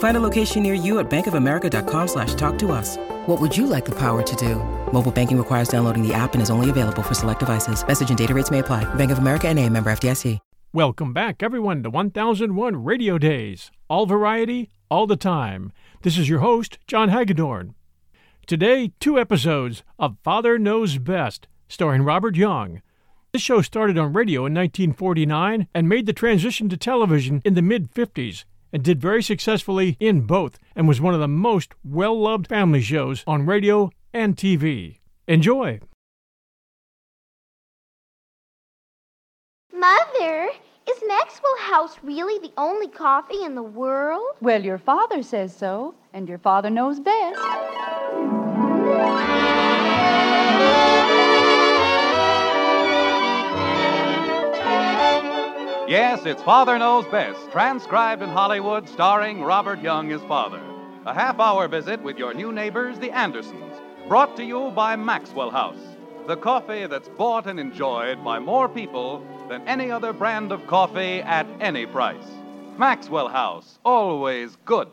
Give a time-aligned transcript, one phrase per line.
[0.00, 2.96] Find a location near you at bankofamerica.com slash talk to us.
[3.26, 4.56] What would you like the power to do?
[4.92, 7.86] Mobile banking requires downloading the app and is only available for select devices.
[7.86, 8.92] Message and data rates may apply.
[8.94, 10.38] Bank of America and a member FDIC.
[10.72, 13.70] Welcome back, everyone, to 1001 Radio Days.
[13.88, 15.72] All variety, all the time.
[16.02, 17.74] This is your host, John Hagedorn.
[18.46, 22.80] Today, two episodes of Father Knows Best, starring Robert Young.
[23.32, 27.62] This show started on radio in 1949 and made the transition to television in the
[27.62, 32.18] mid 50s and did very successfully in both and was one of the most well
[32.18, 34.98] loved family shows on radio and TV.
[35.26, 35.80] Enjoy!
[39.72, 40.48] Mother,
[40.88, 44.26] is Maxwell House really the only coffee in the world?
[44.40, 47.40] Well, your father says so, and your father knows best.
[55.90, 60.62] Yes, it's Father Knows Best, transcribed in Hollywood, starring Robert Young as father.
[61.04, 63.74] A half hour visit with your new neighbors, the Andersons,
[64.06, 65.82] brought to you by Maxwell House,
[66.28, 71.22] the coffee that's bought and enjoyed by more people than any other brand of coffee
[71.22, 72.30] at any price.
[72.78, 74.90] Maxwell House, always good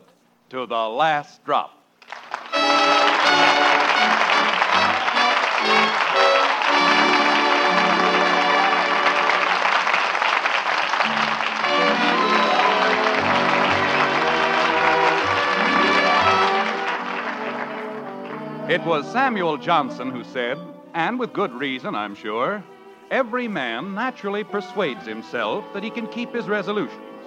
[0.50, 1.77] to the last drop.
[18.68, 20.58] It was Samuel Johnson who said,
[20.92, 22.62] and with good reason, I'm sure,
[23.10, 27.24] every man naturally persuades himself that he can keep his resolutions,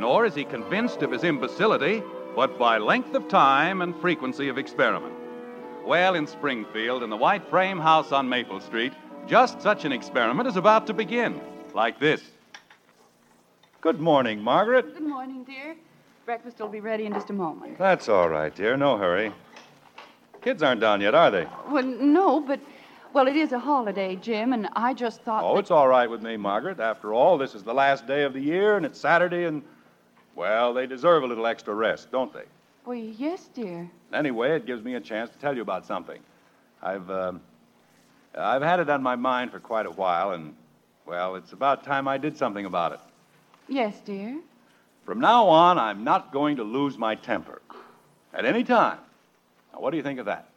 [0.00, 2.02] nor is he convinced of his imbecility
[2.34, 5.14] but by length of time and frequency of experiment.
[5.86, 8.92] Well, in Springfield, in the white frame house on Maple Street,
[9.28, 11.40] just such an experiment is about to begin,
[11.72, 12.20] like this.
[13.80, 14.92] Good morning, Margaret.
[14.92, 15.76] Good morning, dear.
[16.26, 17.78] Breakfast will be ready in just a moment.
[17.78, 18.76] That's all right, dear.
[18.76, 19.32] No hurry.
[20.42, 21.46] Kids aren't down yet, are they?
[21.68, 22.60] Well, no, but,
[23.12, 25.44] well, it is a holiday, Jim, and I just thought.
[25.44, 26.80] Oh, that- it's all right with me, Margaret.
[26.80, 29.62] After all, this is the last day of the year, and it's Saturday, and,
[30.34, 32.44] well, they deserve a little extra rest, don't they?
[32.86, 33.90] Well, yes, dear.
[34.12, 36.20] Anyway, it gives me a chance to tell you about something.
[36.82, 37.42] I've, um,
[38.36, 40.54] I've had it on my mind for quite a while, and,
[41.04, 43.00] well, it's about time I did something about it.
[43.68, 44.40] Yes, dear.
[45.04, 47.60] From now on, I'm not going to lose my temper.
[48.32, 48.98] At any time.
[49.80, 50.48] What do you think of that?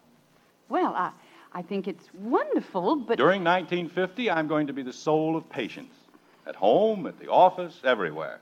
[0.70, 1.12] Well, I,
[1.54, 3.18] I think it's wonderful, but.
[3.18, 5.94] During 1950, I'm going to be the soul of patience.
[6.46, 8.40] At home, at the office, everywhere.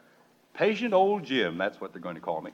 [0.53, 2.51] Patient old Jim, that's what they're going to call me.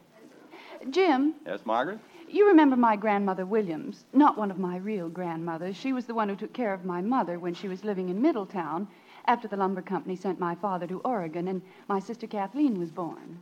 [0.92, 2.00] Jim, Yes, Margaret?
[2.30, 4.04] you remember my grandmother Williams.
[4.14, 5.76] Not one of my real grandmothers.
[5.76, 8.22] She was the one who took care of my mother when she was living in
[8.22, 8.88] Middletown
[9.26, 13.40] after the lumber company sent my father to Oregon and my sister Kathleen was born.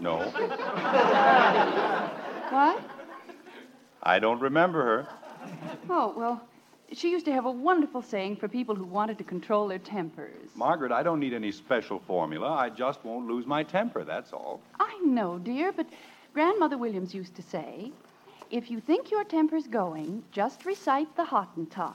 [0.00, 0.18] No.
[2.50, 2.80] What?
[4.02, 5.08] I don't remember her.
[5.88, 6.42] Oh, well,
[6.92, 10.50] she used to have a wonderful saying for people who wanted to control their tempers.
[10.54, 12.50] Margaret, I don't need any special formula.
[12.50, 14.60] I just won't lose my temper, that's all.
[14.78, 15.86] I know, dear, but
[16.32, 17.92] Grandmother Williams used to say,
[18.50, 21.94] if you think your temper's going, just recite the Hottentot.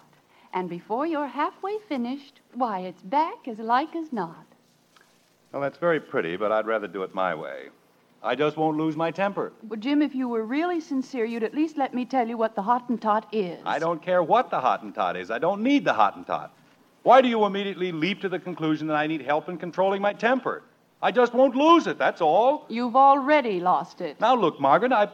[0.54, 4.46] And before you're halfway finished, why, it's back as like as not.
[5.52, 7.70] Well, that's very pretty, but I'd rather do it my way.
[8.26, 9.54] I just won't lose my temper.
[9.68, 12.56] Well, Jim, if you were really sincere, you'd at least let me tell you what
[12.56, 13.60] the Hottentot is.
[13.68, 15.30] I don't care what the Hottentot is.
[15.30, 16.50] I don't need the Hottentot.
[17.04, 20.12] Why do you immediately leap to the conclusion that I need help in controlling my
[20.12, 20.64] temper?
[21.04, 22.66] I just won't lose it, that's all.
[22.68, 24.20] You've already lost it.
[24.20, 25.08] Now, look, Margaret, I.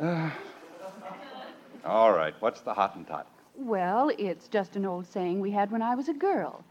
[0.00, 0.30] Uh,
[1.84, 3.26] all right, what's the Hottentot?
[3.54, 6.64] Well, it's just an old saying we had when I was a girl.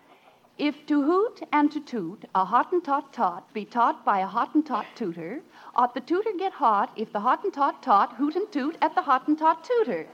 [0.58, 4.86] If to hoot and to toot, a Hottentot tot tot be taught by a Hottentot
[4.96, 5.42] tutor,
[5.76, 9.02] ought the tutor get hot if the Hottentot tot tot hoot and toot at the
[9.04, 10.08] Hottentot tutor.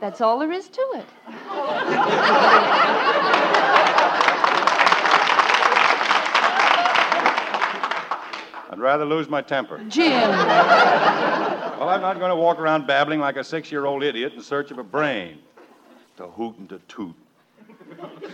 [0.00, 1.04] That's all there is to it.
[8.70, 9.78] I'd rather lose my temper.
[9.88, 10.30] Jim!
[10.30, 14.40] Well, I'm not going to walk around babbling like a six year old idiot in
[14.40, 15.40] search of a brain.
[16.16, 17.14] To hoot and to toot.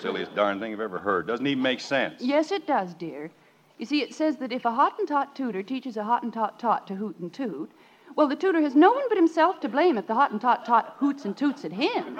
[0.00, 1.26] Silliest darn thing I've ever heard.
[1.26, 2.22] Doesn't even make sense.
[2.22, 3.30] Yes, it does, dear.
[3.78, 7.18] You see, it says that if a Hottentot tutor teaches a Hottentot tot to hoot
[7.18, 7.70] and toot,
[8.16, 11.24] well, the tutor has no one but himself to blame if the Hottentot tot hoots
[11.24, 12.16] and toots at him.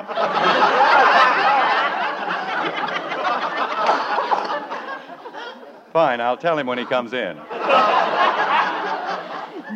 [5.93, 7.37] Fine, I'll tell him when he comes in.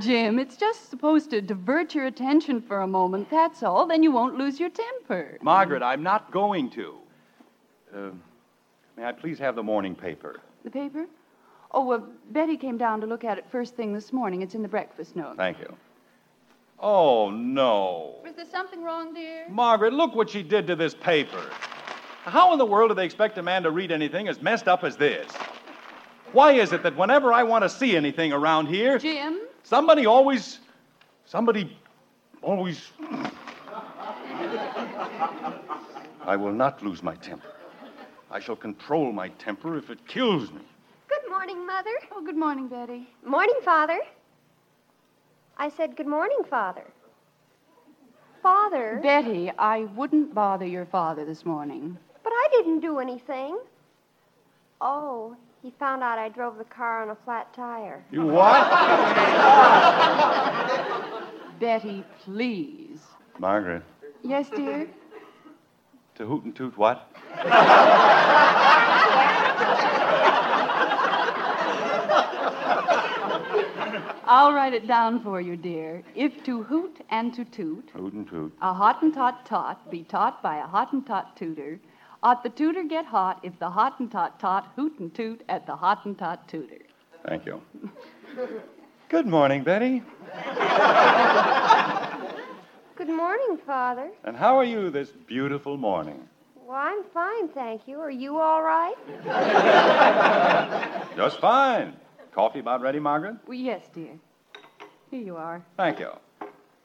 [0.00, 3.86] Jim, it's just supposed to divert your attention for a moment, that's all.
[3.86, 5.38] Then you won't lose your temper.
[5.42, 7.01] Margaret, I'm not going to.
[7.94, 8.10] Uh,
[8.96, 10.40] may I please have the morning paper?
[10.64, 11.06] The paper?
[11.72, 14.42] Oh, well, Betty came down to look at it first thing this morning.
[14.42, 15.36] It's in the breakfast nook.
[15.36, 15.74] Thank you.
[16.78, 18.20] Oh, no.
[18.24, 19.46] Was there something wrong, dear?
[19.48, 21.44] Margaret, look what she did to this paper.
[22.24, 24.84] How in the world do they expect a man to read anything as messed up
[24.84, 25.30] as this?
[26.32, 29.40] Why is it that whenever I want to see anything around here, Jim?
[29.64, 30.60] somebody always.
[31.24, 31.76] Somebody
[32.42, 32.90] always.
[36.24, 37.48] I will not lose my temper.
[38.32, 40.62] I shall control my temper if it kills me.
[41.08, 41.90] Good morning, Mother.
[42.12, 43.06] Oh, good morning, Betty.
[43.24, 44.00] Morning, Father.
[45.58, 46.84] I said, Good morning, Father.
[48.42, 48.98] Father?
[49.02, 51.98] Betty, I wouldn't bother your father this morning.
[52.24, 53.58] But I didn't do anything.
[54.80, 58.02] Oh, he found out I drove the car on a flat tire.
[58.10, 58.68] You what?
[61.60, 63.00] Betty, please.
[63.38, 63.82] Margaret,
[64.24, 64.88] Yes, dear?
[66.16, 67.11] to hoot and toot what?
[74.24, 76.02] I'll write it down for you, dear.
[76.14, 78.52] If to hoot and to toot, Hoot and toot.
[78.62, 81.78] a Hottentot tot be taught by a Hottentot tutor,
[82.22, 86.46] ought the tutor get hot if the Hottentot tot hoot and toot at the Hottentot
[86.46, 86.78] tutor.
[87.26, 87.60] Thank you.
[89.08, 90.02] Good morning, Betty.
[92.96, 94.10] Good morning, Father.
[94.24, 96.28] And how are you this beautiful morning?
[96.72, 98.00] Well, I'm fine, thank you.
[98.00, 98.94] Are you all right?
[101.16, 101.94] Just fine.
[102.34, 103.36] Coffee about ready, Margaret?
[103.46, 104.18] Well, yes, dear.
[105.10, 105.62] Here you are.
[105.76, 106.12] Thank you.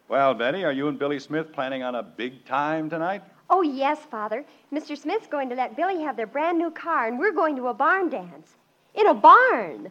[0.10, 3.24] Well, Betty, are you and Billy Smith planning on a big time tonight?
[3.50, 4.44] Oh, yes, Father.
[4.74, 4.98] Mr.
[4.98, 7.74] Smith's going to let Billy have their brand new car, and we're going to a
[7.74, 8.58] barn dance.
[8.94, 9.90] In a barn.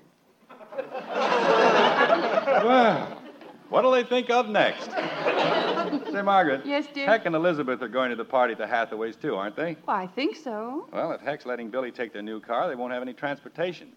[2.63, 3.23] Well,
[3.69, 4.91] what'll they think of next?
[6.13, 6.63] Say, Margaret.
[6.65, 7.07] Yes, dear?
[7.07, 9.77] Heck and Elizabeth are going to the party at the Hathaways, too, aren't they?
[9.87, 10.87] Well, I think so.
[10.93, 13.89] Well, if Heck's letting Billy take their new car, they won't have any transportation.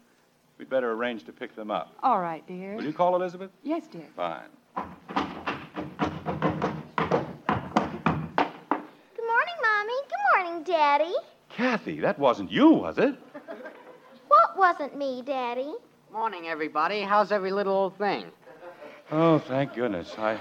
[0.58, 1.94] We'd better arrange to pick them up.
[2.04, 2.76] All right, dear.
[2.76, 3.52] Will you call Elizabeth?
[3.64, 4.06] Yes, dear.
[4.16, 4.42] Fine.
[4.76, 4.86] Good
[9.26, 9.94] morning, Mommy.
[10.10, 11.14] Good morning, Daddy.
[11.50, 13.16] Kathy, that wasn't you, was it?
[14.28, 15.74] What wasn't me, Daddy?
[16.12, 17.02] Morning, everybody.
[17.02, 18.26] How's every little old thing?
[19.12, 20.14] Oh, thank goodness.
[20.18, 20.40] I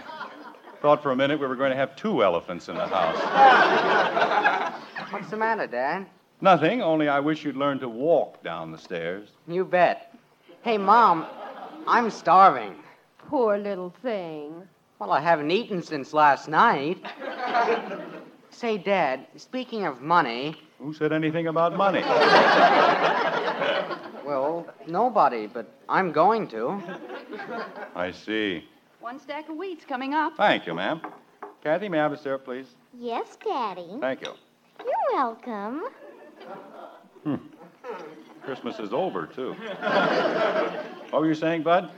[0.83, 3.17] thought for a minute we were going to have two elephants in the house.
[5.11, 6.07] What's the matter, Dad?
[6.41, 9.31] Nothing, only I wish you'd learn to walk down the stairs.
[9.49, 10.15] You bet.
[10.63, 11.27] Hey, Mom,
[11.87, 12.77] I'm starving.
[13.29, 14.55] Poor little thing.
[14.99, 16.99] Well, I haven't eaten since last night.
[18.51, 22.03] Say, Dad, speaking of money, Who said anything about money?
[24.59, 26.81] well, nobody, but I'm going to.
[27.95, 28.65] I see.
[29.01, 30.37] One stack of wheat's coming up.
[30.37, 31.01] Thank you, ma'am.
[31.63, 32.67] Kathy, may I have a syrup, please?
[32.99, 33.99] Yes, Daddy.
[34.01, 34.33] Thank you.
[34.81, 35.83] You're welcome.
[37.25, 37.37] Hmm.
[38.43, 39.53] Christmas is over, too.
[41.11, 41.91] what were you saying, Bud?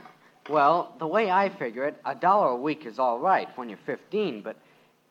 [0.49, 3.77] Well, the way I figure it, a dollar a week is all right when you're
[3.85, 4.57] 15, but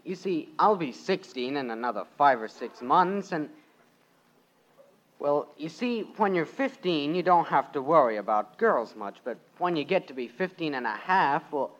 [0.04, 3.48] you see, I'll be 16 in another five or six months, and.
[5.20, 9.36] Well, you see, when you're 15, you don't have to worry about girls much, but
[9.58, 11.76] when you get to be 15 and a half, well.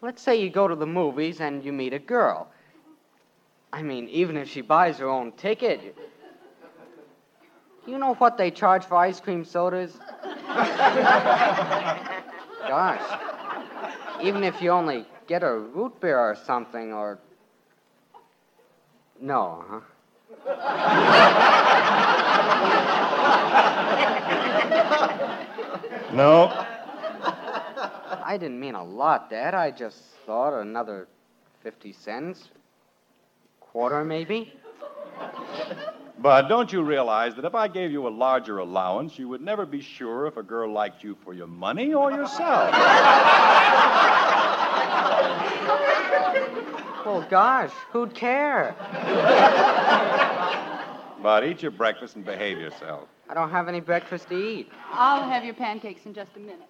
[0.00, 2.48] Let's say you go to the movies and you meet a girl.
[3.72, 5.96] I mean, even if she buys her own ticket.
[7.86, 9.98] You know what they charge for ice cream sodas?
[12.68, 13.20] Gosh.
[14.22, 17.18] Even if you only get a root beer or something, or.
[19.20, 19.80] No, huh?
[26.12, 26.46] No.
[28.24, 29.54] I didn't mean a lot, Dad.
[29.54, 31.08] I just thought another
[31.62, 32.48] 50 cents.
[33.60, 34.52] Quarter, maybe?
[36.18, 39.66] But don't you realize that if I gave you a larger allowance, you would never
[39.66, 42.72] be sure if a girl liked you for your money or yourself?
[47.04, 48.74] Well, gosh, who'd care?
[51.22, 53.08] Bud, eat your breakfast and behave yourself.
[53.28, 54.70] I don't have any breakfast to eat.
[54.92, 56.68] I'll have your pancakes in just a minute.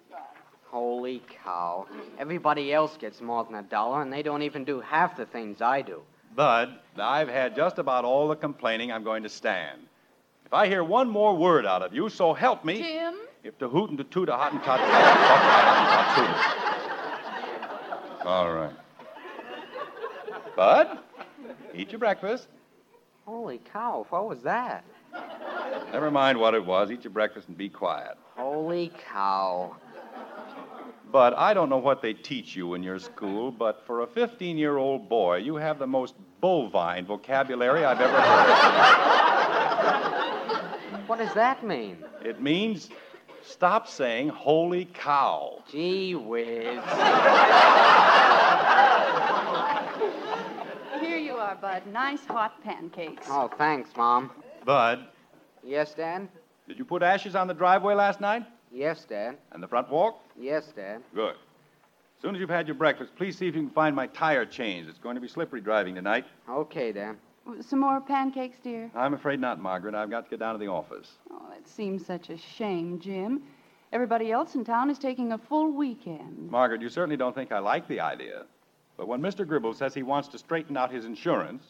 [0.65, 1.85] Holy cow.
[2.19, 5.61] Everybody else gets more than a dollar, and they don't even do half the things
[5.61, 6.01] I do.
[6.35, 9.81] Bud, I've had just about all the complaining I'm going to stand.
[10.45, 12.79] If I hear one more word out of you, so help me.
[12.79, 13.15] Jim?
[13.43, 18.27] If to hoot and to toot a hottentot, talk a hottentot tooter.
[18.27, 18.73] All right.
[20.55, 20.99] Bud,
[21.73, 22.47] eat your breakfast.
[23.27, 24.85] Holy cow, what was that?
[25.91, 26.89] Never mind what it was.
[26.89, 28.17] Eat your breakfast and be quiet.
[28.37, 29.75] Holy cow.
[31.11, 34.57] But I don't know what they teach you in your school, but for a 15
[34.57, 38.53] year old boy, you have the most bovine vocabulary I've ever heard.
[41.07, 41.97] What does that mean?
[42.23, 42.89] It means
[43.43, 45.63] stop saying holy cow.
[45.69, 46.79] Gee whiz.
[51.59, 51.91] Here you are, Bud.
[51.91, 53.27] Nice hot pancakes.
[53.29, 54.31] Oh, thanks, Mom.
[54.65, 55.07] Bud,
[55.63, 56.27] Yes, Dad?
[56.67, 58.45] did you put ashes on the driveway last night?
[58.71, 59.37] Yes, Dad.
[59.51, 60.19] And the front walk?
[60.39, 61.01] Yes, Dad.
[61.15, 61.31] Good.
[61.35, 64.45] As soon as you've had your breakfast, please see if you can find my tire
[64.45, 64.87] chains.
[64.87, 66.25] It's going to be slippery driving tonight.
[66.49, 67.15] Okay, Dad.
[67.61, 68.91] Some more pancakes, dear?
[68.93, 69.95] I'm afraid not, Margaret.
[69.95, 71.13] I've got to get down to the office.
[71.31, 73.41] Oh, that seems such a shame, Jim.
[73.93, 76.51] Everybody else in town is taking a full weekend.
[76.51, 78.43] Margaret, you certainly don't think I like the idea.
[78.97, 79.47] But when Mr.
[79.47, 81.63] Gribble says he wants to straighten out his insurance,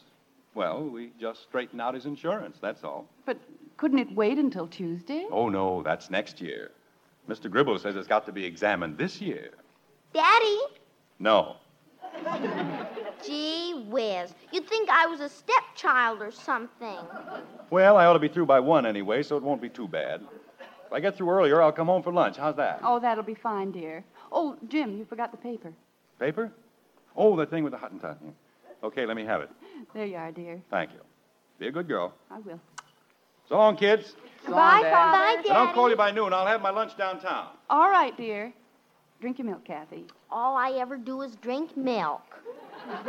[0.54, 3.06] well, we just straighten out his insurance, that's all.
[3.26, 3.38] But
[3.76, 5.26] couldn't it wait until Tuesday?
[5.30, 6.70] Oh, no, that's next year.
[7.28, 7.50] Mr.
[7.50, 9.50] Gribble says it's got to be examined this year.
[10.14, 10.58] Daddy?
[11.18, 11.56] No.
[13.24, 14.34] Gee whiz.
[14.50, 16.96] You'd think I was a stepchild or something.
[17.70, 20.22] Well, I ought to be through by one anyway, so it won't be too bad.
[20.86, 22.38] If I get through earlier, I'll come home for lunch.
[22.38, 22.80] How's that?
[22.82, 24.02] Oh, that'll be fine, dear.
[24.32, 25.74] Oh, Jim, you forgot the paper.
[26.18, 26.50] Paper?
[27.18, 28.16] Oh, that thing with the Hottentot.
[28.84, 29.50] Okay, let me have it.
[29.92, 30.62] There you are, dear.
[30.70, 31.00] Thank you.
[31.58, 32.14] Be a good girl.
[32.30, 32.60] I will.
[33.48, 34.14] So long, kids.
[34.46, 34.92] So long, Dad.
[34.92, 35.74] Bye, And I'll Daddy.
[35.74, 36.32] call you by noon.
[36.32, 37.48] I'll have my lunch downtown.
[37.68, 38.52] All right, dear.
[39.20, 40.06] Drink your milk, Kathy.
[40.30, 42.22] All I ever do is drink milk.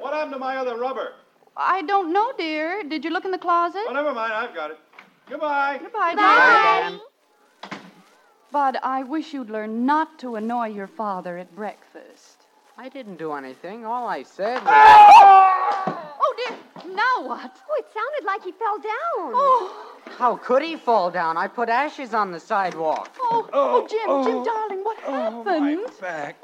[0.00, 1.12] What happened to my other rubber?
[1.56, 2.82] I don't know, dear.
[2.82, 3.82] Did you look in the closet?
[3.86, 4.32] Oh, never mind.
[4.32, 4.78] I've got it.
[5.28, 5.78] Goodbye.
[5.82, 6.98] Goodbye, dear.
[7.70, 7.78] Bye.
[8.50, 12.37] Bud, I wish you'd learn not to annoy your father at breakfast.
[12.80, 13.84] I didn't do anything.
[13.84, 15.94] All I said was.
[16.20, 16.94] Oh, dear.
[16.94, 17.58] Now what?
[17.70, 19.32] Oh, it sounded like he fell down.
[19.34, 21.36] Oh, How could he fall down?
[21.36, 23.10] I put ashes on the sidewalk.
[23.20, 24.24] oh, oh, oh Jim, oh.
[24.24, 25.82] Jim, darling, what oh, happened?
[25.82, 26.36] My back.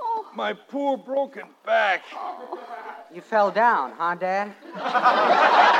[0.00, 2.04] Oh, My poor broken back.
[3.12, 4.54] You fell down, huh, Dad?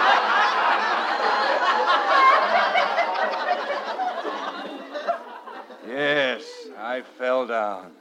[5.86, 6.42] Yes,
[6.78, 7.92] I fell down.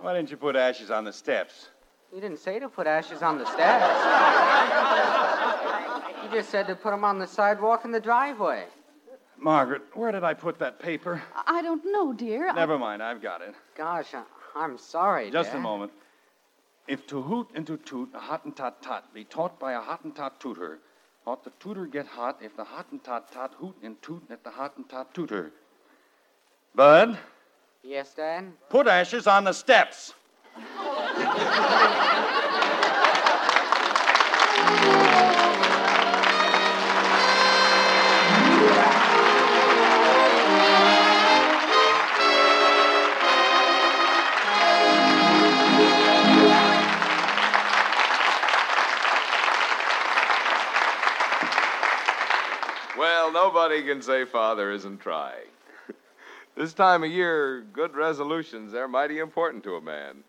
[0.00, 1.68] Why didn't you put ashes on the steps?
[2.14, 3.84] You didn't say to put ashes on the steps.
[6.22, 8.64] you just said to put them on the sidewalk in the driveway.
[9.38, 11.22] Margaret, where did I put that paper?
[11.46, 12.48] I don't know, dear.
[12.48, 13.54] I- Never mind, I've got it.
[13.76, 14.22] Gosh, I,
[14.54, 15.58] I'm sorry, Just Dad.
[15.58, 15.92] a moment.
[16.88, 20.38] If to hoot and to toot a hottentot tot tot be taught by a hottentot
[20.38, 20.78] tutor,
[21.26, 25.12] ought the tutor get hot if the hottentot tot hoot and toot at the hottentot
[25.12, 25.50] tutor.
[26.74, 27.18] Bud,
[27.88, 28.52] Yes, Dad?
[28.68, 30.12] put ashes on the steps.
[52.98, 55.55] Well, nobody can say father isn't trying.
[56.56, 60.24] This time of year, good resolutions are mighty important to a man.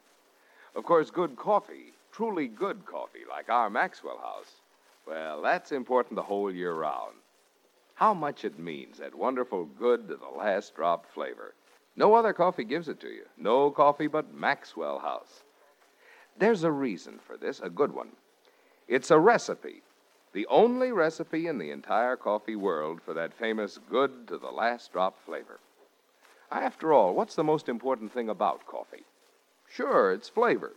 [0.76, 4.62] Of course, good coffee, truly good coffee, like our Maxwell House,
[5.08, 7.16] well, that's important the whole year round.
[7.96, 11.56] How much it means, that wonderful good to the last drop flavor.
[11.96, 13.24] No other coffee gives it to you.
[13.38, 15.44] No coffee but Maxwell House.
[16.38, 18.10] There's a reason for this, a good one.
[18.88, 19.82] It's a recipe
[20.38, 24.92] the only recipe in the entire coffee world for that famous good to the last
[24.94, 25.60] drop flavor.
[26.52, 29.04] After all, what's the most important thing about coffee?
[29.70, 30.74] Sure, it's flavor.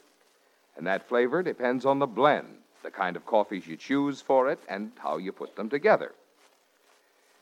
[0.77, 4.59] And that flavor depends on the blend, the kind of coffees you choose for it,
[4.69, 6.13] and how you put them together.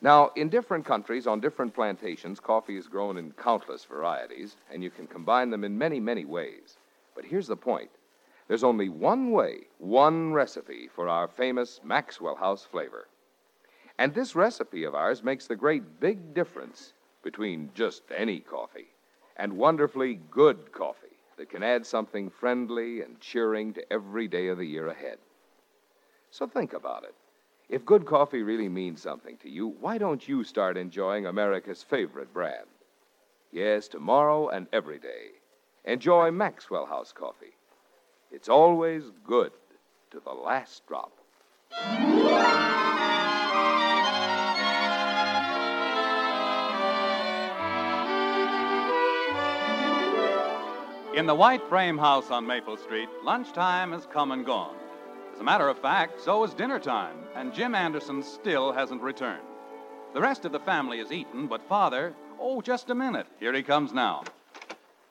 [0.01, 4.89] Now, in different countries, on different plantations, coffee is grown in countless varieties, and you
[4.89, 6.77] can combine them in many, many ways.
[7.15, 7.89] But here's the point
[8.47, 13.07] there's only one way, one recipe for our famous Maxwell House flavor.
[13.97, 18.87] And this recipe of ours makes the great big difference between just any coffee
[19.37, 21.07] and wonderfully good coffee
[21.37, 25.17] that can add something friendly and cheering to every day of the year ahead.
[26.31, 27.15] So think about it.
[27.69, 32.33] If good coffee really means something to you, why don't you start enjoying America's favorite
[32.33, 32.67] brand?
[33.51, 35.29] Yes, tomorrow and every day.
[35.85, 37.55] Enjoy Maxwell House coffee.
[38.31, 39.51] It's always good
[40.11, 41.11] to the last drop.
[51.15, 54.75] In the white frame house on Maple Street, lunchtime has come and gone.
[55.33, 59.43] As a matter of fact, so is dinner time, and Jim Anderson still hasn't returned.
[60.13, 63.25] The rest of the family is eaten, but Father, oh, just a minute.
[63.39, 64.23] Here he comes now.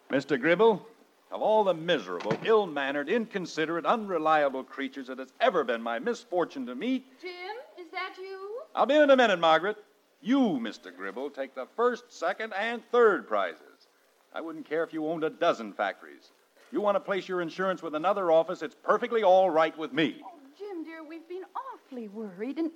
[0.08, 0.40] Mr.
[0.40, 0.86] Gribble,
[1.32, 6.64] of all the miserable, ill mannered, inconsiderate, unreliable creatures it has ever been my misfortune
[6.66, 8.60] to meet, Jim, is that you?
[8.72, 9.76] I'll be in a minute, Margaret.
[10.20, 10.94] You, Mr.
[10.94, 13.77] Gribble, take the first, second, and third prizes.
[14.32, 16.30] I wouldn't care if you owned a dozen factories.
[16.70, 20.20] You want to place your insurance with another office, it's perfectly all right with me.
[20.24, 22.58] Oh, Jim, dear, we've been awfully worried.
[22.58, 22.70] And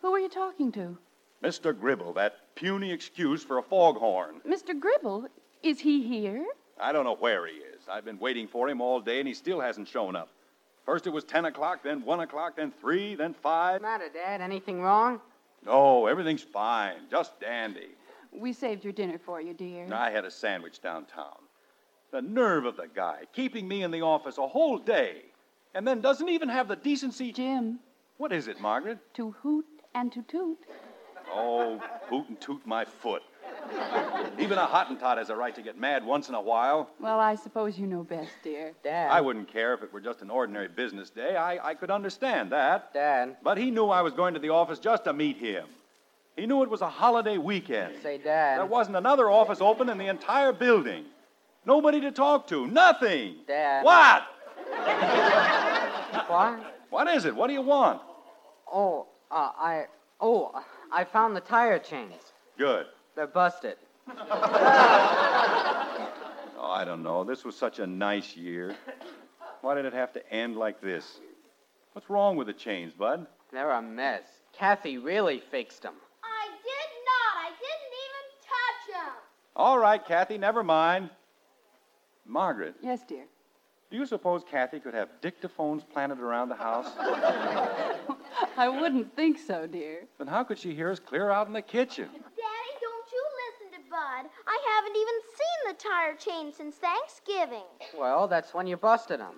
[0.00, 0.96] who are you talking to?
[1.42, 1.78] Mr.
[1.78, 4.40] Gribble, that puny excuse for a foghorn.
[4.48, 4.78] Mr.
[4.78, 5.28] Gribble?
[5.62, 6.46] Is he here?
[6.80, 7.82] I don't know where he is.
[7.90, 10.30] I've been waiting for him all day, and he still hasn't shown up.
[10.86, 13.82] First it was 10 o'clock, then 1 o'clock, then 3, then 5.
[13.82, 14.40] Matter, Dad?
[14.40, 15.20] Anything wrong?
[15.64, 16.96] No, everything's fine.
[17.10, 17.88] Just dandy.
[18.32, 19.86] We saved your dinner for you, dear.
[19.92, 21.36] I had a sandwich downtown.
[22.12, 25.22] The nerve of the guy, keeping me in the office a whole day,
[25.74, 27.32] and then doesn't even have the decency.
[27.32, 27.80] Jim,
[28.18, 28.98] What is it, Margaret?
[29.14, 30.58] to hoot and to toot.
[31.32, 31.78] Oh,
[32.08, 33.22] hoot and toot my foot.
[34.38, 36.88] Even a Hottentot has a right to get mad once in a while.
[37.00, 38.72] Well, I suppose you know best, dear.
[38.84, 39.10] Dad.
[39.10, 41.36] I wouldn't care if it were just an ordinary business day.
[41.36, 42.94] I, I could understand that.
[42.94, 43.36] Dad.
[43.42, 45.66] But he knew I was going to the office just to meet him.
[46.36, 47.94] He knew it was a holiday weekend.
[48.02, 48.58] Say, Dad.
[48.58, 51.04] There wasn't another office open in the entire building.
[51.64, 52.66] Nobody to talk to.
[52.66, 53.36] Nothing.
[53.46, 53.82] Dad.
[53.84, 54.24] What?
[56.28, 56.74] What?
[56.90, 57.34] What is it?
[57.34, 58.00] What do you want?
[58.70, 59.86] Oh, uh, I.
[60.20, 60.52] Oh,
[60.92, 62.14] I found the tire chains.
[62.58, 62.86] Good.
[63.14, 63.76] They're busted.
[66.58, 67.22] Oh, I don't know.
[67.22, 68.74] This was such a nice year.
[69.60, 71.20] Why did it have to end like this?
[71.92, 73.26] What's wrong with the chains, Bud?
[73.52, 74.22] They're a mess.
[74.52, 75.94] Kathy really fixed them.
[76.24, 77.36] I did not.
[77.44, 79.12] I didn't even touch him.
[79.56, 81.08] All right, Kathy, never mind.
[82.26, 83.24] Margaret, Yes, dear.
[83.90, 86.86] do you suppose Kathy could have dictaphones planted around the house?
[88.58, 90.00] I wouldn't think so, dear.
[90.18, 92.08] then how could she hear us clear out in the kitchen?
[92.12, 94.28] Daddy, don't you listen to Bud.
[94.46, 97.64] I haven't even seen the tire chain since Thanksgiving.
[97.96, 99.36] Well, that's when you busted them.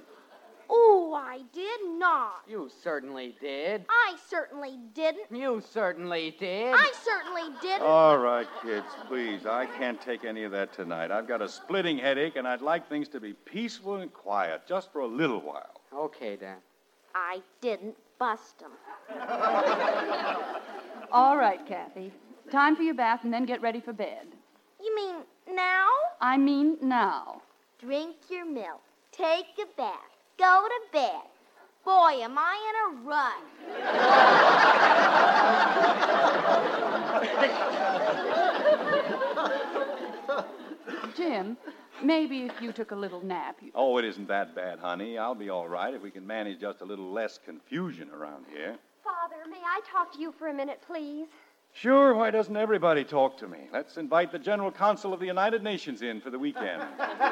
[1.11, 2.43] Oh, I did not.
[2.47, 3.87] You certainly did.
[3.89, 5.35] I certainly didn't.
[5.35, 6.75] You certainly did.
[6.75, 7.87] I certainly didn't.
[7.87, 9.47] All right, kids, please.
[9.47, 11.11] I can't take any of that tonight.
[11.11, 14.93] I've got a splitting headache, and I'd like things to be peaceful and quiet just
[14.93, 15.81] for a little while.
[15.95, 16.59] Okay, Dad.
[17.15, 18.73] I didn't bust him.
[21.11, 22.13] All right, Kathy.
[22.51, 24.27] Time for your bath and then get ready for bed.
[24.79, 25.89] You mean now?
[26.21, 27.41] I mean now.
[27.79, 28.83] Drink your milk.
[29.11, 30.18] Take a bath.
[30.39, 31.23] Go to bed.
[31.85, 33.43] Boy, am I in a rut.
[41.17, 41.57] Jim,
[42.05, 43.73] maybe if you took a little nap, you.
[43.75, 45.19] Oh, it isn't that bad, honey.
[45.19, 48.77] I'll be all right if we can manage just a little less confusion around here.
[49.03, 51.27] Father, may I talk to you for a minute, please?
[51.73, 53.69] Sure, why doesn't everybody talk to me?
[53.73, 56.85] Let's invite the General Council of the United Nations in for the weekend.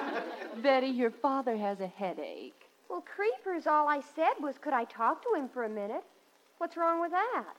[0.63, 2.66] Betty, your father has a headache.
[2.89, 6.05] Well, creepers, all I said was, could I talk to him for a minute?
[6.59, 7.55] What's wrong with that?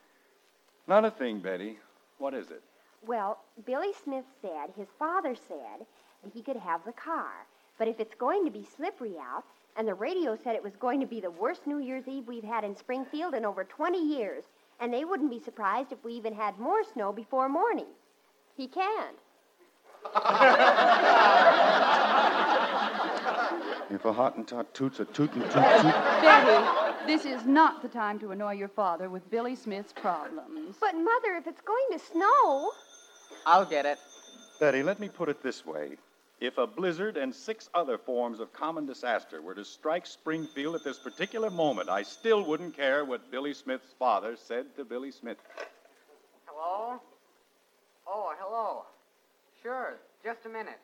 [0.87, 1.77] Not a thing, Betty.
[2.17, 2.63] What is it?
[3.05, 5.85] Well, Billy Smith said, his father said,
[6.23, 7.45] that he could have the car.
[7.77, 9.43] But if it's going to be slippery out,
[9.75, 12.43] and the radio said it was going to be the worst New Year's Eve we've
[12.43, 14.45] had in Springfield in over 20 years,
[14.79, 17.85] and they wouldn't be surprised if we even had more snow before morning.
[18.55, 19.17] He can't.
[23.89, 25.61] If a Hottentot toots a toot and toot toot.
[25.61, 30.75] Betty, this is not the time to annoy your father with Billy Smith's problems.
[30.79, 32.71] But, Mother, if it's going to snow.
[33.45, 33.97] I'll get it.
[34.59, 35.91] Betty, let me put it this way.
[36.41, 40.83] If a blizzard and six other forms of common disaster were to strike Springfield at
[40.83, 45.37] this particular moment, I still wouldn't care what Billy Smith's father said to Billy Smith.
[46.45, 47.01] Hello?
[48.05, 48.83] Oh, hello.
[49.63, 50.79] Sure, just a minute.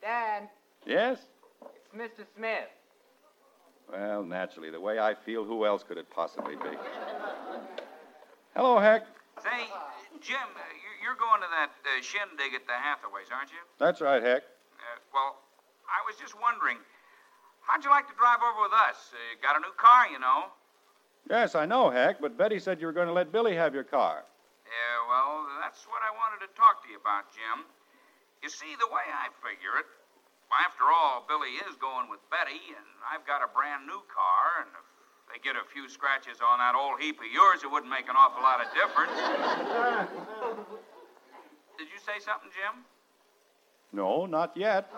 [0.00, 0.48] Dad,
[0.86, 1.18] Yes?
[1.92, 2.24] It's Mr.
[2.36, 2.68] Smith.
[3.90, 6.76] Well, naturally, the way I feel, who else could it possibly be?
[8.54, 9.06] Hello, Heck.
[9.42, 9.68] Say,
[10.20, 13.58] Jim, uh, you- you're going to that uh, shindig at the Hathaways, aren't you?
[13.78, 14.42] That's right, Heck.
[14.42, 15.38] Uh, well,
[15.88, 16.76] I was just wondering,
[17.62, 19.12] how'd you like to drive over with us?
[19.14, 20.46] Uh, got a new car, you know.
[21.30, 23.84] Yes, I know, Heck, but Betty said you were going to let Billy have your
[23.84, 24.24] car.
[24.66, 27.64] Yeah, well, that's what I wanted to talk to you about, Jim.
[28.42, 29.86] You see, the way I figure it,
[30.52, 34.70] after all, Billy is going with Betty, and I've got a brand new car, and
[34.72, 34.86] if
[35.28, 38.16] they get a few scratches on that old heap of yours, it wouldn't make an
[38.16, 39.12] awful lot of difference.
[41.76, 42.84] Did you say something, Jim?
[43.92, 44.88] No, not yet.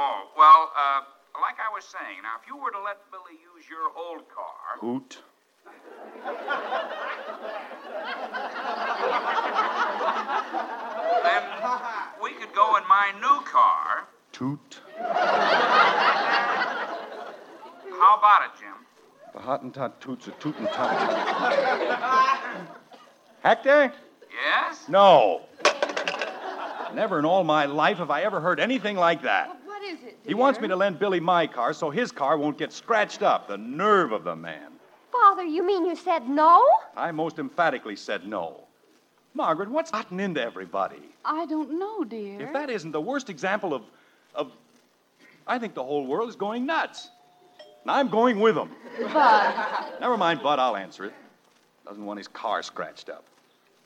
[0.00, 1.02] Oh, well, uh,
[1.42, 4.78] like I was saying, now, if you were to let Billy use your old car.
[4.80, 5.18] Hoot.
[11.22, 11.42] Then
[12.22, 14.06] we could go in my new car.
[14.32, 14.80] Toot.
[17.98, 18.74] How about it, Jim?
[19.32, 20.96] The Hottentot toots a tootin' tot.
[23.42, 23.92] Hector?
[24.30, 24.88] Yes?
[24.88, 25.42] No.
[26.94, 29.56] Never in all my life have I ever heard anything like that.
[29.64, 30.18] What is it?
[30.26, 33.46] He wants me to lend Billy my car so his car won't get scratched up.
[33.48, 34.72] The nerve of the man.
[35.12, 36.64] Father, you mean you said no?
[36.96, 38.67] I most emphatically said no.
[39.34, 41.02] Margaret, what's gotten into everybody?
[41.24, 42.40] I don't know, dear.
[42.40, 43.82] If that isn't the worst example of,
[44.34, 44.52] of,
[45.46, 47.10] I think the whole world is going nuts.
[47.82, 48.70] And I'm going with them.
[49.12, 51.14] But Never mind, Bud, I'll answer it.
[51.86, 53.24] Doesn't want his car scratched up.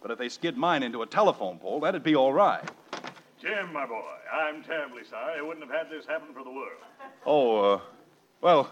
[0.01, 2.69] But if they skid mine into a telephone pole, that'd be all right.
[3.41, 4.03] Jim, my boy,
[4.33, 5.39] I'm terribly sorry.
[5.39, 6.79] I wouldn't have had this happen for the world.
[7.27, 7.81] Oh, uh,
[8.41, 8.71] well,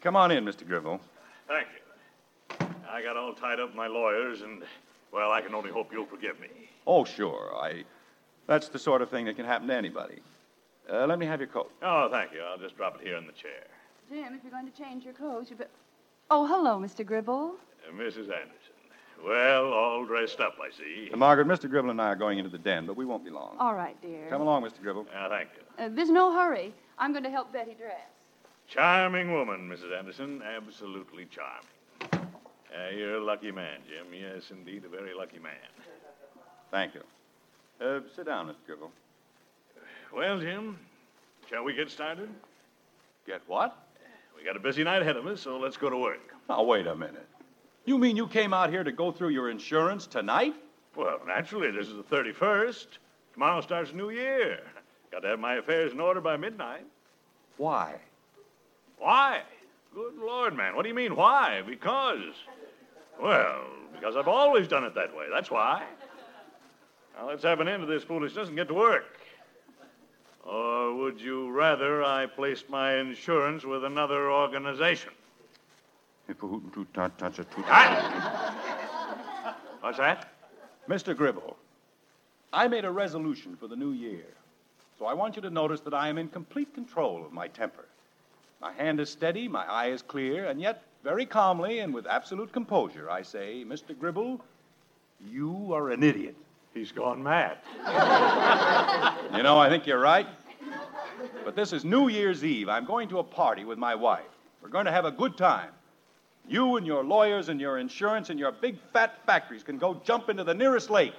[0.00, 0.66] come on in, Mr.
[0.66, 1.00] Gribble.
[1.48, 2.66] Thank you.
[2.90, 4.62] I got all tied up with my lawyers, and,
[5.12, 6.48] well, I can only hope you'll forgive me.
[6.86, 7.52] Oh, sure.
[7.56, 7.84] I.
[8.46, 10.20] That's the sort of thing that can happen to anybody.
[10.92, 11.70] Uh, let me have your coat.
[11.82, 12.40] Oh, thank you.
[12.40, 13.66] I'll just drop it here in the chair.
[14.10, 15.70] Jim, if you're going to change your clothes, you better.
[16.30, 17.06] Oh, hello, Mr.
[17.06, 17.54] Gribble.
[17.88, 18.24] Uh, Mrs.
[18.24, 18.74] Anderson.
[19.24, 21.10] Well, all dressed up, I see.
[21.12, 21.68] Uh, Margaret, Mr.
[21.68, 23.54] Gribble and I are going into the den, but we won't be long.
[23.58, 24.26] All right, dear.
[24.30, 24.80] Come along, Mr.
[24.82, 25.06] Gribble.
[25.14, 25.84] Uh, thank you.
[25.84, 26.72] Uh, there's no hurry.
[26.98, 28.00] I'm going to help Betty dress.
[28.66, 29.96] Charming woman, Mrs.
[29.96, 30.42] Anderson.
[30.42, 31.66] Absolutely charming.
[32.72, 34.06] Uh, you're a lucky man, Jim.
[34.12, 35.52] Yes, indeed, a very lucky man.
[36.70, 37.02] Thank you.
[37.84, 38.54] Uh, sit down, Mr.
[38.66, 38.92] Gribble.
[40.14, 40.78] Well, Jim,
[41.48, 42.28] shall we get started?
[43.26, 43.76] Get what?
[44.36, 46.34] We got a busy night ahead of us, so let's go to work.
[46.48, 47.26] Now, wait a minute.
[47.84, 50.54] You mean you came out here to go through your insurance tonight?
[50.96, 52.86] Well, naturally, this is the 31st.
[53.32, 54.60] Tomorrow starts a new year.
[55.10, 56.86] Got to have my affairs in order by midnight.
[57.56, 57.96] Why?
[58.98, 59.42] Why?
[59.94, 60.76] Good Lord, man.
[60.76, 61.62] What do you mean, why?
[61.66, 62.34] Because.
[63.22, 63.60] Well,
[63.92, 65.26] because I've always done it that way.
[65.30, 65.84] That's why.
[67.16, 69.20] Now, let's have an end to this foolishness and get to work.
[70.44, 75.12] Or would you rather I placed my insurance with another organization?
[77.66, 79.54] Ah!
[79.80, 80.28] What's that?
[80.88, 81.16] Mr.
[81.16, 81.56] Gribble,
[82.52, 84.24] I made a resolution for the new year.
[84.98, 87.86] So I want you to notice that I am in complete control of my temper.
[88.60, 92.52] My hand is steady, my eye is clear, and yet very calmly and with absolute
[92.52, 93.98] composure, I say, Mr.
[93.98, 94.40] Gribble,
[95.28, 96.36] you are an idiot.
[96.74, 97.58] He's gone mad.
[99.36, 100.26] You know, I think you're right.
[101.44, 102.68] But this is New Year's Eve.
[102.68, 104.24] I'm going to a party with my wife.
[104.60, 105.70] We're going to have a good time.
[106.48, 110.28] You and your lawyers and your insurance and your big fat factories can go jump
[110.28, 111.14] into the nearest lake.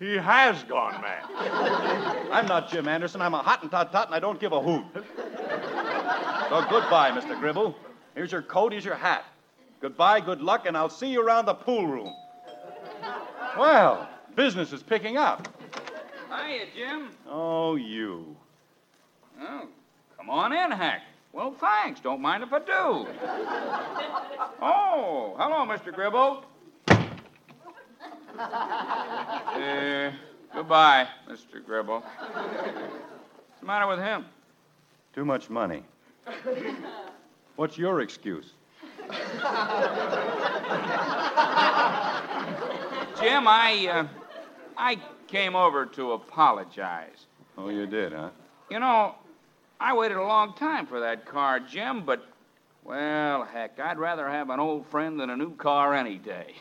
[0.00, 1.24] He has gone mad.
[2.32, 3.20] I'm not Jim Anderson.
[3.20, 4.84] I'm a Hottentot tot, and I don't give a hoot.
[4.94, 7.38] So goodbye, Mr.
[7.38, 7.76] Gribble.
[8.14, 9.24] Here's your coat, here's your hat.
[9.80, 12.14] Goodbye, good luck, and I'll see you around the pool room.
[13.58, 15.48] Well, business is picking up.
[16.28, 17.10] Hiya, Jim.
[17.28, 18.36] Oh, you.
[19.40, 19.66] Oh,
[20.16, 21.02] come on in, Heck.
[21.32, 22.00] Well, thanks.
[22.00, 23.06] Don't mind if I do.
[24.60, 25.92] Oh, hello, Mr.
[25.92, 26.44] Gribble.
[28.38, 30.12] Uh,
[30.54, 31.64] goodbye, Mr.
[31.64, 32.00] Gribble.
[32.00, 34.26] What's the matter with him?
[35.14, 35.84] Too much money.
[37.56, 38.52] What's your excuse?
[43.20, 44.08] Jim, I, uh,
[44.76, 47.26] I came over to apologize.
[47.58, 48.30] Oh, you did, huh?
[48.70, 49.14] You know,
[49.78, 52.24] I waited a long time for that car, Jim, but,
[52.84, 56.54] well, heck, I'd rather have an old friend than a new car any day.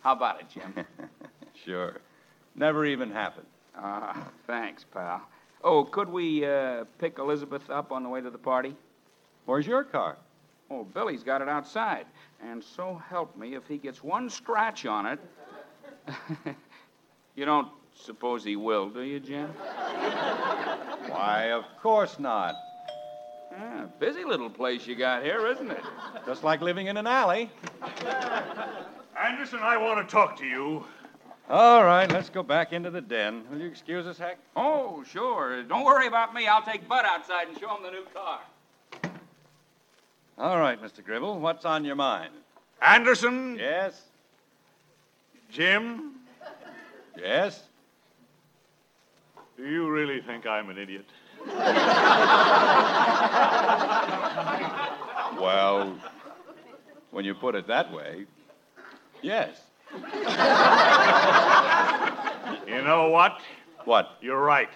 [0.00, 0.74] How about it, Jim?
[1.64, 1.96] Sure.
[2.56, 3.46] Never even happened.
[3.76, 5.22] Ah, thanks, pal.
[5.62, 8.76] Oh, could we uh, pick Elizabeth up on the way to the party?
[9.46, 10.18] Where's your car?
[10.70, 12.06] Oh, Billy's got it outside.
[12.42, 15.20] And so help me if he gets one scratch on it.
[17.34, 19.48] you don't suppose he will, do you, Jim?
[21.08, 22.54] Why, of course not.
[23.56, 25.82] Ah, busy little place you got here, isn't it?
[26.26, 27.50] Just like living in an alley.
[29.16, 30.84] Anderson, I want to talk to you.
[31.48, 33.44] All right, let's go back into the den.
[33.50, 34.38] Will you excuse us, Heck?
[34.56, 35.62] Oh, sure.
[35.62, 36.46] Don't worry about me.
[36.46, 38.40] I'll take Bud outside and show him the new car.
[40.36, 41.04] All right, Mr.
[41.04, 42.32] Gribble, what's on your mind?
[42.82, 43.56] Anderson?
[43.56, 44.02] Yes?
[45.48, 46.16] Jim?
[47.16, 47.62] Yes?
[49.56, 51.06] Do you really think I'm an idiot?
[55.40, 55.96] Well,
[57.12, 58.26] when you put it that way,
[59.22, 59.60] yes.
[62.66, 63.40] You know what?
[63.84, 64.18] What?
[64.20, 64.70] You're right.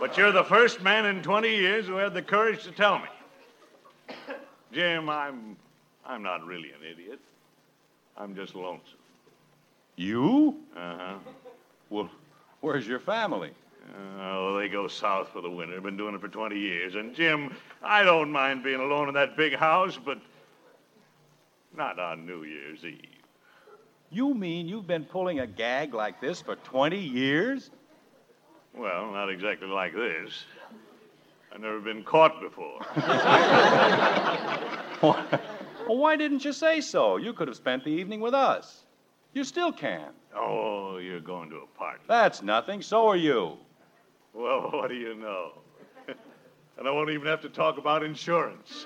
[0.00, 4.16] But you're the first man in 20 years who had the courage to tell me.
[4.72, 5.56] Jim, I'm
[6.06, 7.20] I'm not really an idiot.
[8.16, 8.98] I'm just lonesome.
[9.96, 10.56] You?
[10.76, 11.14] Uh-huh.
[11.90, 12.10] Well,
[12.60, 13.50] where's your family?
[14.20, 15.76] Oh, they go south for the winter.
[15.76, 16.94] I've Been doing it for 20 years.
[16.94, 20.18] And Jim, I don't mind being alone in that big house, but
[21.76, 23.00] not on New Year's Eve.
[24.10, 27.70] You mean you've been pulling a gag like this for 20 years?
[28.78, 30.44] Well, not exactly like this.
[31.52, 32.80] I've never been caught before.
[35.88, 37.16] Well, why didn't you say so?
[37.16, 38.84] You could have spent the evening with us.
[39.32, 40.10] You still can.
[40.36, 42.00] Oh, you're going to a party.
[42.06, 42.82] That's nothing.
[42.82, 43.56] So are you.
[44.34, 45.52] Well, what do you know?
[46.78, 48.84] and I won't even have to talk about insurance.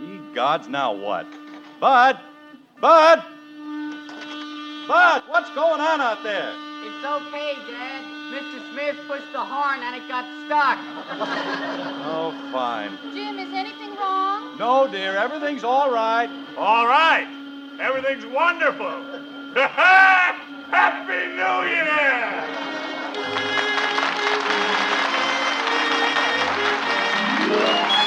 [0.00, 1.26] Ye gods, now what?
[1.78, 2.18] Bud!
[2.80, 3.22] Bud!
[4.88, 6.52] Bud, what's going on out there?
[6.84, 8.21] It's okay, Dad.
[8.32, 8.62] Mr.
[8.72, 10.78] Smith pushed the horn and it got stuck.
[12.04, 12.98] Oh, fine.
[13.14, 14.40] Jim, is anything wrong?
[14.58, 16.28] No, dear, everything's all right.
[16.56, 17.28] All right.
[17.78, 18.92] Everything's wonderful.
[20.70, 21.62] Happy New
[27.68, 27.98] Year!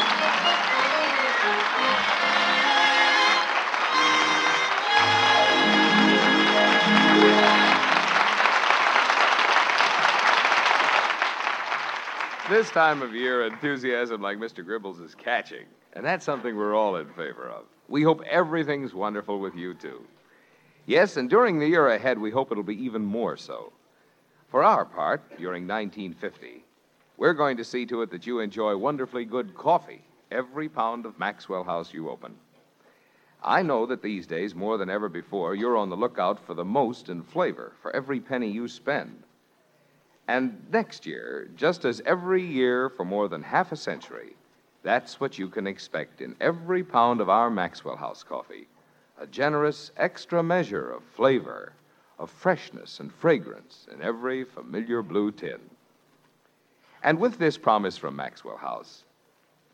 [12.48, 14.64] This time of year, enthusiasm like Mr.
[14.64, 17.64] Gribble's is catching, and that's something we're all in favor of.
[17.88, 20.04] We hope everything's wonderful with you, too.
[20.86, 23.74] Yes, and during the year ahead, we hope it'll be even more so.
[24.50, 26.64] For our part, during 1950,
[27.18, 31.18] we're going to see to it that you enjoy wonderfully good coffee every pound of
[31.18, 32.36] Maxwell House you open.
[33.44, 36.64] I know that these days, more than ever before, you're on the lookout for the
[36.64, 39.24] most in flavor for every penny you spend.
[40.28, 44.36] And next year, just as every year for more than half a century,
[44.84, 48.68] that's what you can expect in every pound of our Maxwell House coffee
[49.18, 51.72] a generous extra measure of flavor,
[52.20, 55.60] of freshness and fragrance in every familiar blue tin.
[57.02, 59.06] And with this promise from Maxwell House,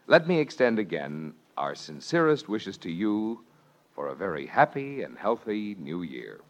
[0.07, 3.41] let me extend again our sincerest wishes to you
[3.95, 6.41] for a very happy and healthy new year.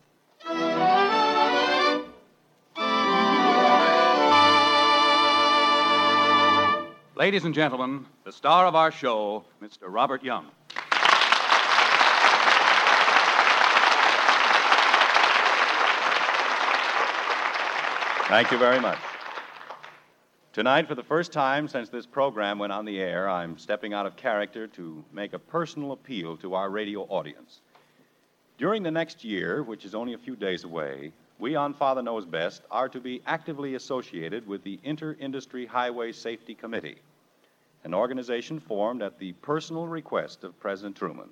[7.21, 9.81] Ladies and gentlemen, the star of our show, Mr.
[9.81, 10.47] Robert Young.
[18.27, 18.97] Thank you very much.
[20.51, 24.07] Tonight, for the first time since this program went on the air, I'm stepping out
[24.07, 27.61] of character to make a personal appeal to our radio audience.
[28.57, 32.25] During the next year, which is only a few days away, we on Father Knows
[32.25, 36.97] Best are to be actively associated with the Inter Industry Highway Safety Committee,
[37.83, 41.29] an organization formed at the personal request of President Truman.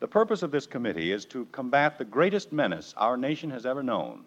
[0.00, 3.82] The purpose of this committee is to combat the greatest menace our nation has ever
[3.82, 4.24] known,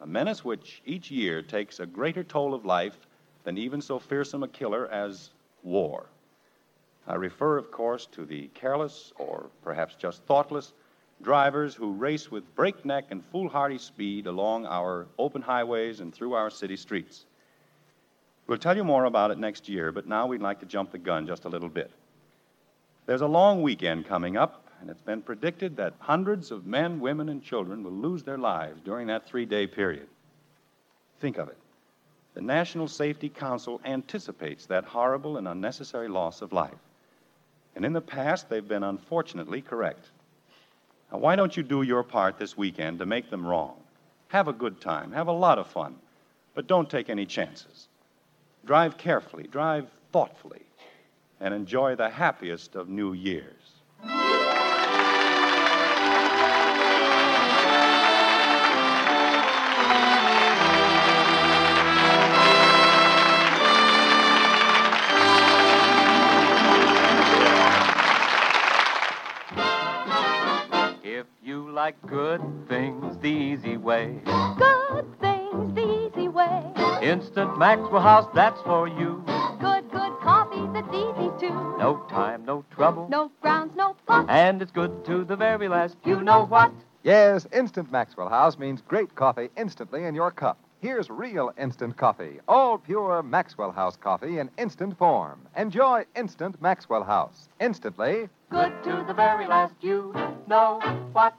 [0.00, 2.96] a menace which each year takes a greater toll of life
[3.44, 5.30] than even so fearsome a killer as
[5.62, 6.06] war.
[7.06, 10.72] I refer, of course, to the careless, or perhaps just thoughtless,
[11.20, 16.50] drivers who race with breakneck and foolhardy speed along our open highways and through our
[16.50, 17.26] city streets.
[18.46, 20.98] We'll tell you more about it next year, but now we'd like to jump the
[20.98, 21.90] gun just a little bit.
[23.06, 27.28] There's a long weekend coming up, and it's been predicted that hundreds of men, women,
[27.28, 30.08] and children will lose their lives during that three day period.
[31.20, 31.56] Think of it.
[32.34, 36.72] The National Safety Council anticipates that horrible and unnecessary loss of life.
[37.76, 40.10] And in the past, they've been unfortunately correct.
[41.10, 43.76] Now, why don't you do your part this weekend to make them wrong?
[44.28, 45.96] Have a good time, have a lot of fun,
[46.54, 47.88] but don't take any chances.
[48.64, 50.62] Drive carefully, drive thoughtfully,
[51.40, 53.56] and enjoy the happiest of New Years.
[71.04, 75.21] If you like good things the easy way, Good
[77.02, 79.22] Instant Maxwell House, that's for you.
[79.60, 81.76] Good, good coffee that's easy too.
[81.78, 84.24] No time, no trouble, No grounds, no fuss.
[84.28, 85.96] and it's good to the very last.
[86.04, 86.72] You know what?
[87.02, 90.58] Yes, instant Maxwell House means great coffee instantly in your cup.
[90.80, 95.40] Here's real instant coffee, all pure Maxwell House coffee in instant form.
[95.56, 97.48] Enjoy instant Maxwell House.
[97.60, 98.28] Instantly.
[98.50, 100.14] Good to the very last, you
[100.46, 100.80] know
[101.12, 101.34] what?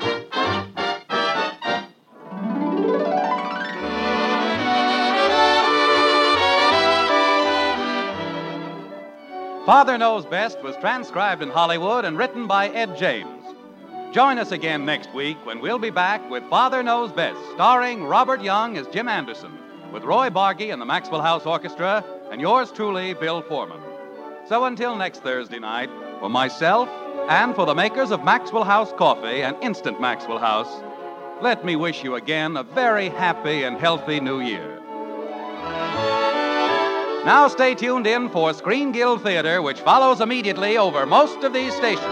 [9.65, 13.41] Father Knows Best was transcribed in Hollywood and written by Ed James.
[14.11, 18.41] Join us again next week when we'll be back with Father Knows Best, starring Robert
[18.41, 19.57] Young as Jim Anderson,
[19.93, 23.79] with Roy Bargy and the Maxwell House Orchestra, and yours truly, Bill Forman.
[24.49, 26.89] So until next Thursday night, for myself
[27.29, 30.83] and for the makers of Maxwell House Coffee and Instant Maxwell House,
[31.41, 34.82] let me wish you again a very happy and healthy new year.
[37.25, 41.73] Now stay tuned in for Screen Guild Theater, which follows immediately over most of these
[41.73, 42.03] stations.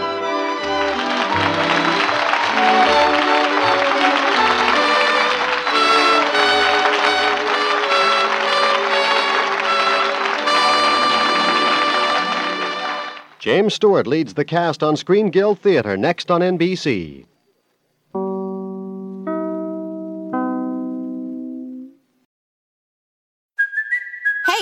[13.38, 17.26] James Stewart leads the cast on Screen Guild Theater next on NBC.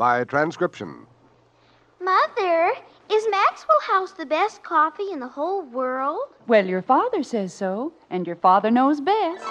[0.00, 1.06] By transcription.
[2.00, 2.72] Mother,
[3.10, 6.22] is Maxwell House the best coffee in the whole world?
[6.46, 9.44] Well, your father says so, and your father knows best.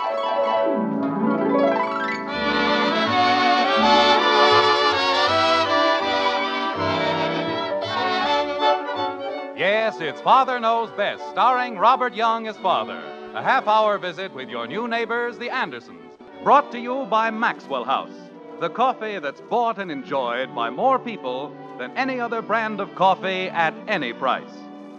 [9.55, 12.99] Yes, it's Father Knows Best, starring Robert Young as father.
[13.35, 16.01] A half hour visit with your new neighbors, the Andersons.
[16.43, 18.28] Brought to you by Maxwell House,
[18.59, 23.47] the coffee that's bought and enjoyed by more people than any other brand of coffee
[23.47, 24.51] at any price.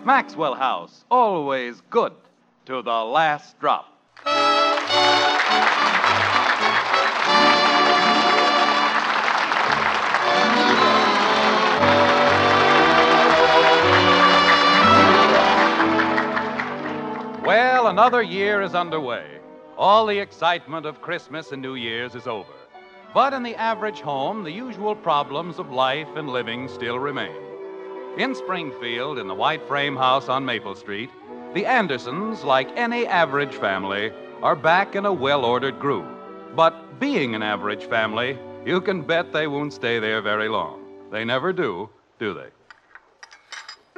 [0.02, 2.14] Maxwell House, always good
[2.64, 3.86] to the last drop.
[17.44, 19.26] Well, another year is underway.
[19.76, 22.59] All the excitement of Christmas and New Year's is over.
[23.12, 27.34] But in the average home, the usual problems of life and living still remain.
[28.18, 31.10] In Springfield, in the white frame house on Maple Street,
[31.54, 36.06] the Andersons, like any average family, are back in a well ordered groove.
[36.54, 40.80] But being an average family, you can bet they won't stay there very long.
[41.10, 42.48] They never do, do they?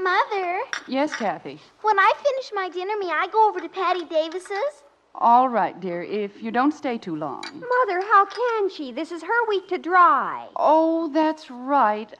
[0.03, 1.61] Mother, Yes, Kathy.
[1.83, 4.82] when I finish my dinner, may I go over to Patty Davis's?
[5.15, 7.43] All right, dear, if you don't stay too long.
[7.45, 8.93] Mother, how can she?
[8.93, 10.49] This is her week to dry.
[10.57, 12.13] Oh, that's right.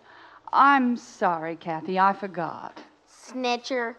[0.53, 1.99] I'm sorry, Kathy.
[1.99, 2.79] I forgot.
[3.09, 3.95] Snitcher.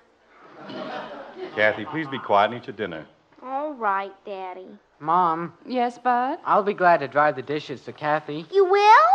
[1.56, 3.06] Kathy, please be quiet and eat your dinner.
[3.42, 4.68] All right, Daddy.
[5.00, 5.54] Mom.
[5.66, 6.38] Yes, Bud?
[6.46, 8.46] I'll be glad to dry the dishes to Kathy.
[8.52, 9.10] You will?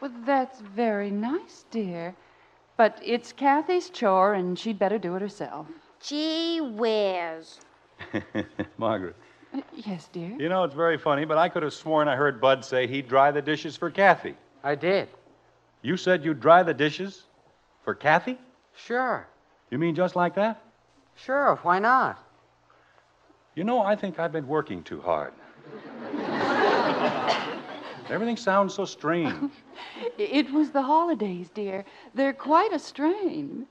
[0.00, 2.14] Well, that's very nice, dear.
[2.76, 5.66] But it's Kathy's chore, and she'd better do it herself.
[6.00, 7.58] Gee whiz.
[8.78, 9.16] Margaret,
[9.74, 10.34] Yes, dear.
[10.38, 13.08] you know, it's very funny, but I could have sworn I heard Bud say he'd
[13.08, 14.34] dry the dishes for Kathy.
[14.62, 15.08] I did.
[15.82, 17.24] You said you'd dry the dishes
[17.82, 18.38] for Kathy?
[18.76, 19.26] Sure.
[19.70, 20.62] You mean just like that?
[21.14, 22.18] Sure, why not?
[23.54, 25.32] You know, I think I've been working too hard.
[28.10, 29.34] Everything sounds so strange.
[30.18, 31.84] It was the holidays, dear.
[32.14, 33.66] They're quite a strain.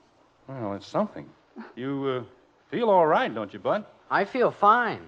[0.48, 1.28] Well, it's something.
[1.76, 3.84] You uh, feel all right, don't you, Bud?
[4.14, 5.00] I feel fine.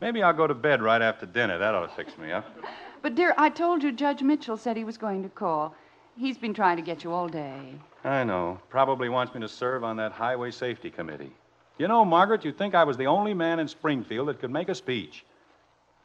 [0.00, 1.58] Maybe I'll go to bed right after dinner.
[1.58, 2.44] That ought to fix me up.
[3.02, 5.76] But, dear, I told you Judge Mitchell said he was going to call.
[6.16, 7.78] He's been trying to get you all day.
[8.02, 8.58] I know.
[8.68, 11.30] Probably wants me to serve on that highway safety committee.
[11.78, 14.68] You know, Margaret, you'd think I was the only man in Springfield that could make
[14.68, 15.24] a speech.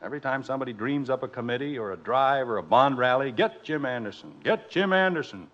[0.04, 3.64] Every time somebody dreams up a committee or a drive or a bond rally, get
[3.64, 5.48] Jim Anderson, get Jim Anderson.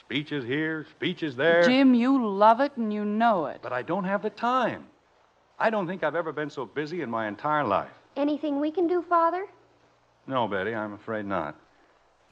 [0.00, 1.62] Speeches here, speeches there.
[1.62, 3.60] Jim, you love it and you know it.
[3.62, 4.88] But I don't have the time.
[5.62, 7.92] I don't think I've ever been so busy in my entire life.
[8.16, 9.46] Anything we can do, Father?
[10.26, 11.54] No, Betty, I'm afraid not.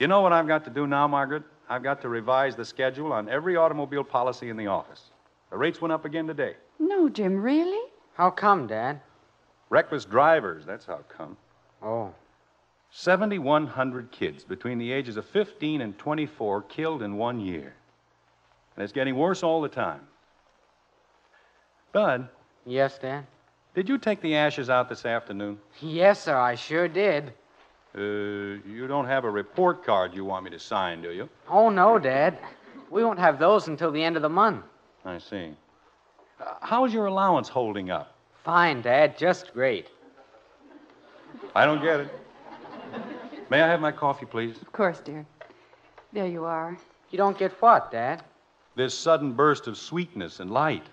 [0.00, 1.44] You know what I've got to do now, Margaret?
[1.68, 5.12] I've got to revise the schedule on every automobile policy in the office.
[5.50, 6.56] The rates went up again today.
[6.80, 7.92] No, Jim, really?
[8.14, 9.00] How come, Dad?
[9.68, 11.36] Reckless drivers, that's how come.
[11.80, 12.12] Oh.
[12.90, 17.76] 7,100 kids between the ages of 15 and 24 killed in one year.
[18.74, 20.00] And it's getting worse all the time.
[21.92, 22.28] Bud,
[22.66, 23.26] Yes, Dad?
[23.74, 25.58] did you take the ashes out this afternoon?
[25.80, 27.32] Yes, sir, I sure did.
[27.94, 31.28] Uh, you don't have a report card you want me to sign, do you?
[31.48, 32.38] Oh, no, Dad.
[32.90, 34.64] We won't have those until the end of the month.
[35.04, 35.54] I see.
[36.40, 38.14] Uh, how's your allowance holding up?
[38.44, 39.88] Fine, Dad, just great.
[41.54, 42.08] I don't get it.
[43.50, 44.60] May I have my coffee, please?
[44.62, 45.26] Of course, dear.
[46.12, 46.78] There you are.
[47.10, 48.22] You don't get what, Dad?
[48.76, 50.86] This sudden burst of sweetness and light.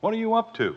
[0.00, 0.76] What are you up to?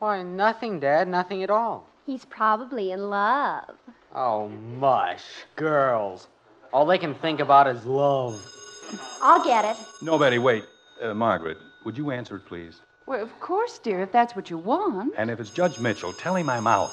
[0.00, 1.86] Why, nothing, Dad, nothing at all.
[2.06, 3.76] He's probably in love.
[4.14, 5.22] Oh, mush.
[5.56, 6.26] Girls.
[6.72, 8.42] All they can think about is love.
[9.20, 9.76] I'll get it.
[10.00, 10.64] No, Betty, wait.
[11.02, 12.80] Uh, Margaret, would you answer it, please?
[13.04, 15.12] Well, of course, dear, if that's what you want.
[15.18, 16.92] And if it's Judge Mitchell, tell him I'm out.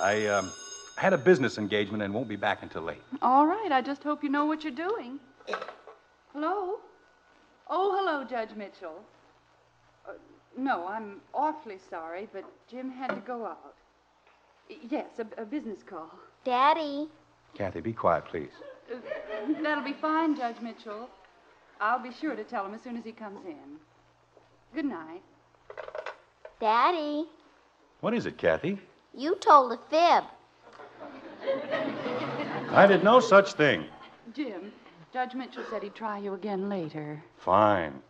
[0.00, 0.50] I um,
[0.96, 3.02] had a business engagement and won't be back until late.
[3.22, 5.20] All right, I just hope you know what you're doing.
[6.32, 6.80] Hello?
[7.70, 9.04] Oh, hello, Judge Mitchell.
[10.56, 13.74] No, I'm awfully sorry, but Jim had to go out.
[14.90, 16.10] Yes, a, a business call.
[16.44, 17.08] Daddy.
[17.54, 18.50] Kathy, be quiet, please.
[18.92, 18.96] Uh,
[19.62, 21.08] that'll be fine, Judge Mitchell.
[21.80, 23.78] I'll be sure to tell him as soon as he comes in.
[24.74, 25.22] Good night.
[26.60, 27.26] Daddy,
[28.00, 28.78] What is it, Kathy?
[29.14, 30.24] you told a fib.
[32.70, 33.84] I did no such thing.
[34.34, 34.72] Jim,
[35.12, 37.22] Judge Mitchell said he'd try you again later.
[37.38, 38.00] Fine.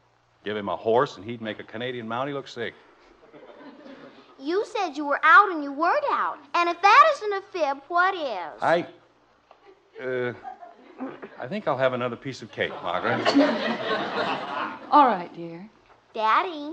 [0.45, 2.75] Give him a horse and he'd make a Canadian Mountie look sick.
[4.41, 6.39] You said you were out and you weren't out.
[6.55, 8.61] And if that isn't a fib, what is?
[8.63, 8.87] I.
[10.03, 10.33] Uh,
[11.39, 13.27] I think I'll have another piece of cake, Margaret.
[14.91, 15.69] All right, dear.
[16.15, 16.73] Daddy,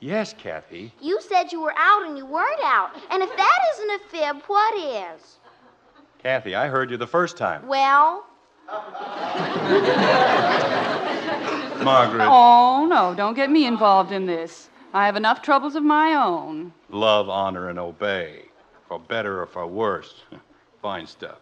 [0.00, 0.92] yes, Kathy.
[1.00, 2.90] you said you were out and you weren't out.
[3.10, 5.36] And if that isn't a fib, what is?
[6.22, 7.66] Kathy, I heard you the first time.
[7.68, 8.24] Well,
[11.84, 14.68] Margaret, Oh, no, don't get me involved in this.
[14.92, 16.72] I have enough troubles of my own.
[16.90, 18.44] love, honor, and obey.
[18.88, 20.22] For better or for worse.
[20.82, 21.38] Fine stuff.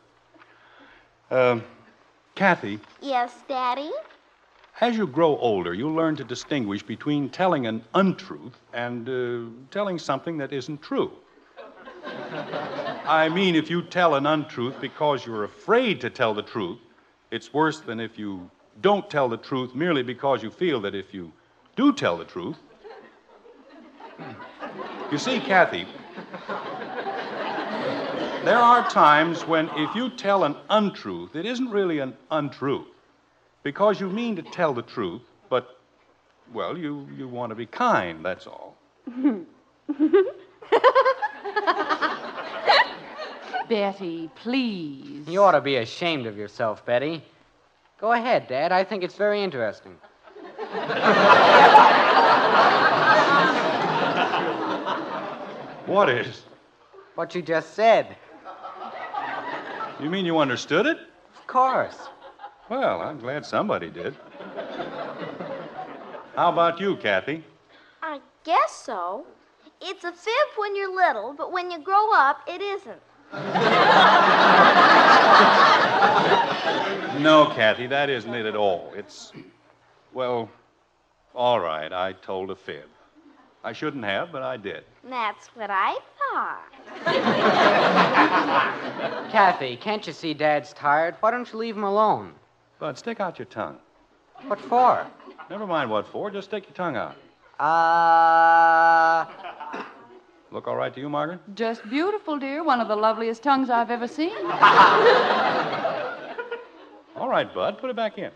[1.30, 1.62] Um,
[2.34, 3.91] Kathy, yes, Daddy.
[4.80, 9.99] as you grow older, you'll learn to distinguish between telling an untruth and uh, telling
[9.99, 11.12] something that isn't true.
[13.07, 16.78] I mean, if you tell an untruth because you're afraid to tell the truth,
[17.30, 18.49] it's worse than if you
[18.80, 21.32] don't tell the truth merely because you feel that if you
[21.76, 22.56] do tell the truth.
[25.12, 25.86] You see, Kathy,
[28.44, 32.88] there are times when if you tell an untruth, it isn't really an untruth
[33.62, 35.78] because you mean to tell the truth, but,
[36.52, 38.76] well, you, you want to be kind, that's all.
[43.68, 45.28] Betty, please.
[45.28, 47.22] You ought to be ashamed of yourself, Betty.
[47.99, 48.72] Go ahead, Dad.
[48.72, 49.97] I think it's very interesting.
[55.86, 56.42] What is?
[57.14, 58.16] What you just said.
[60.01, 60.99] You mean you understood it?
[61.38, 61.97] Of course.
[62.68, 64.14] Well, I'm glad somebody did.
[66.34, 67.44] How about you, Kathy?
[68.03, 69.26] I guess so.
[69.80, 73.01] It's a fib when you're little, but when you grow up, it isn't.
[77.20, 78.92] No, Kathy, that isn't it at all.
[78.94, 79.32] It's,
[80.12, 80.51] well,
[81.34, 82.84] all right, I told a fib.
[83.64, 84.84] I shouldn't have, but I did.
[85.03, 86.62] That's what I thought.
[89.32, 91.16] Kathy, can't you see Dad's tired?
[91.20, 92.32] Why don't you leave him alone?
[92.78, 93.78] Bud, stick out your tongue.
[94.47, 95.07] What for?
[95.51, 97.16] Never mind what for, just stick your tongue out.
[97.59, 99.24] Uh.
[100.57, 101.40] Look all right to you, Margaret?
[101.54, 102.64] Just beautiful, dear.
[102.64, 104.34] One of the loveliest tongues I've ever seen.
[107.14, 108.30] All right, Bud, put it back in.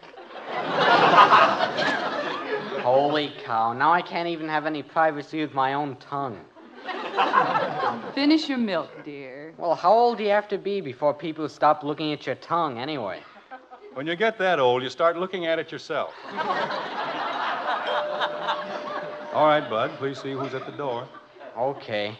[2.83, 6.39] Holy cow, now I can't even have any privacy with my own tongue.
[8.14, 9.55] Finish your milk, dear.
[9.57, 12.79] Well, how old do you have to be before people stop looking at your tongue
[12.79, 13.23] anyway?
[13.95, 16.12] When you get that old, you start looking at it yourself.
[19.33, 21.09] All right, Bud, please see who's at the door.
[21.57, 22.17] Okay.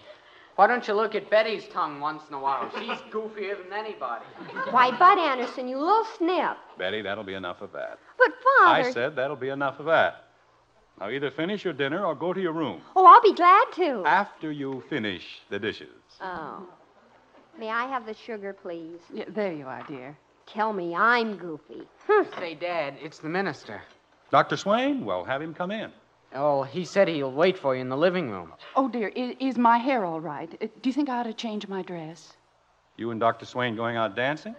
[0.57, 2.71] Why don't you look at Betty's tongue once in a while?
[2.79, 4.25] She's goofier than anybody.
[4.71, 6.57] Why, Bud Anderson, you little snip.
[6.77, 7.99] Betty, that'll be enough of that.
[8.19, 8.89] But, Father.
[8.89, 10.25] I said that'll be enough of that.
[11.01, 14.05] Now, either finish your dinner or go to your room Oh, I'll be glad to.
[14.05, 15.89] after you finish the dishes.
[16.21, 16.67] Oh.
[17.59, 19.01] May I have the sugar, please?
[19.13, 20.17] Yeah, there you are, dear.
[20.47, 21.83] Tell me I'm goofy.
[22.39, 23.81] Say, Dad, it's the minister.
[24.31, 24.57] Dr.
[24.59, 25.91] Swain, well, have him come in.
[26.35, 28.53] Oh, he said he'll wait for you in the living room.
[28.77, 30.51] Oh, dear, is, is my hair all right?
[30.63, 32.35] Uh, Do you think I ought to change my dress?
[32.97, 33.47] You and Dr.
[33.47, 34.55] Swain going out dancing?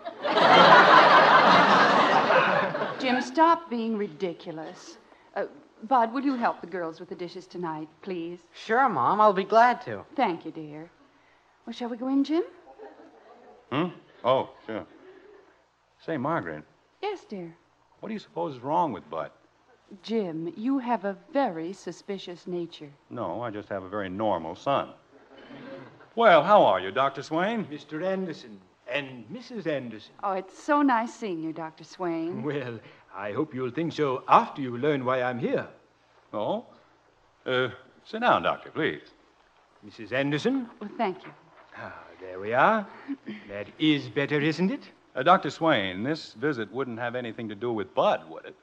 [2.99, 4.97] Jim, stop being ridiculous.
[5.35, 5.45] Uh,
[5.87, 8.39] Bud, will you help the girls with the dishes tonight, please?
[8.53, 10.03] Sure, Mom, I'll be glad to.
[10.15, 10.89] Thank you, dear.
[11.65, 12.43] Well, shall we go in, Jim?
[13.71, 13.87] Hmm?
[14.23, 14.85] Oh, sure.
[16.05, 16.63] Say, Margaret,
[17.01, 17.55] Yes, dear.
[17.99, 19.31] what do you suppose is wrong with Bud?
[20.03, 22.89] Jim, you have a very suspicious nature.
[23.09, 24.89] No, I just have a very normal son.
[26.15, 27.23] Well, how are you, Dr.
[27.23, 27.65] Swain?
[27.65, 28.03] Mr.
[28.05, 28.59] Anderson
[28.91, 29.67] and Mrs.
[29.67, 30.11] Anderson.
[30.23, 31.83] Oh, it's so nice seeing you, Dr.
[31.83, 32.43] Swain.
[32.51, 32.79] Well,
[33.15, 35.67] I hope you'll think so after you learn why I'm here.
[36.33, 36.65] Oh?
[37.45, 37.69] Uh,
[38.05, 39.01] sit down, Doctor, please.
[39.85, 40.11] Mrs.
[40.13, 40.69] Anderson?
[40.79, 41.31] Well, thank you.
[41.77, 42.87] Ah, there we are.
[43.49, 44.83] That is better, isn't it?
[45.15, 45.49] Uh, Dr.
[45.49, 48.55] Swain, this visit wouldn't have anything to do with Bud, would it?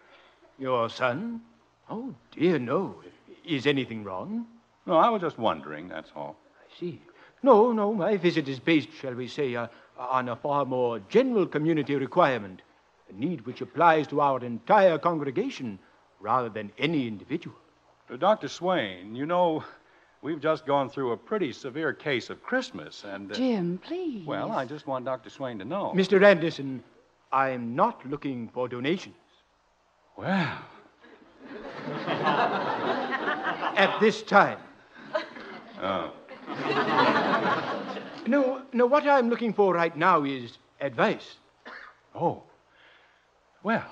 [0.58, 1.40] Your son?
[1.88, 2.96] Oh, dear, no.
[3.44, 4.46] Is anything wrong?
[4.86, 6.36] No, I was just wondering, that's all.
[6.60, 7.00] I see.
[7.42, 11.46] No, no, my visit is based, shall we say, uh, on a far more general
[11.46, 12.62] community requirement,
[13.08, 15.78] a need which applies to our entire congregation
[16.20, 17.56] rather than any individual.
[18.12, 18.48] Uh, Dr.
[18.48, 19.62] Swain, you know,
[20.22, 23.30] we've just gone through a pretty severe case of Christmas, and.
[23.30, 24.26] uh, Jim, please.
[24.26, 25.30] Well, I just want Dr.
[25.30, 25.92] Swain to know.
[25.94, 26.22] Mr.
[26.22, 26.82] Anderson,
[27.30, 29.14] I'm not looking for donations.
[30.18, 30.58] Well.
[33.76, 34.58] At this time.
[35.80, 36.10] Oh.
[38.26, 41.36] No, no, what I'm looking for right now is advice.
[42.16, 42.42] Oh.
[43.62, 43.84] Well.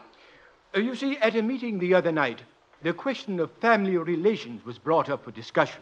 [0.77, 2.43] Uh, you see, at a meeting the other night,
[2.83, 5.81] the question of family relations was brought up for discussion.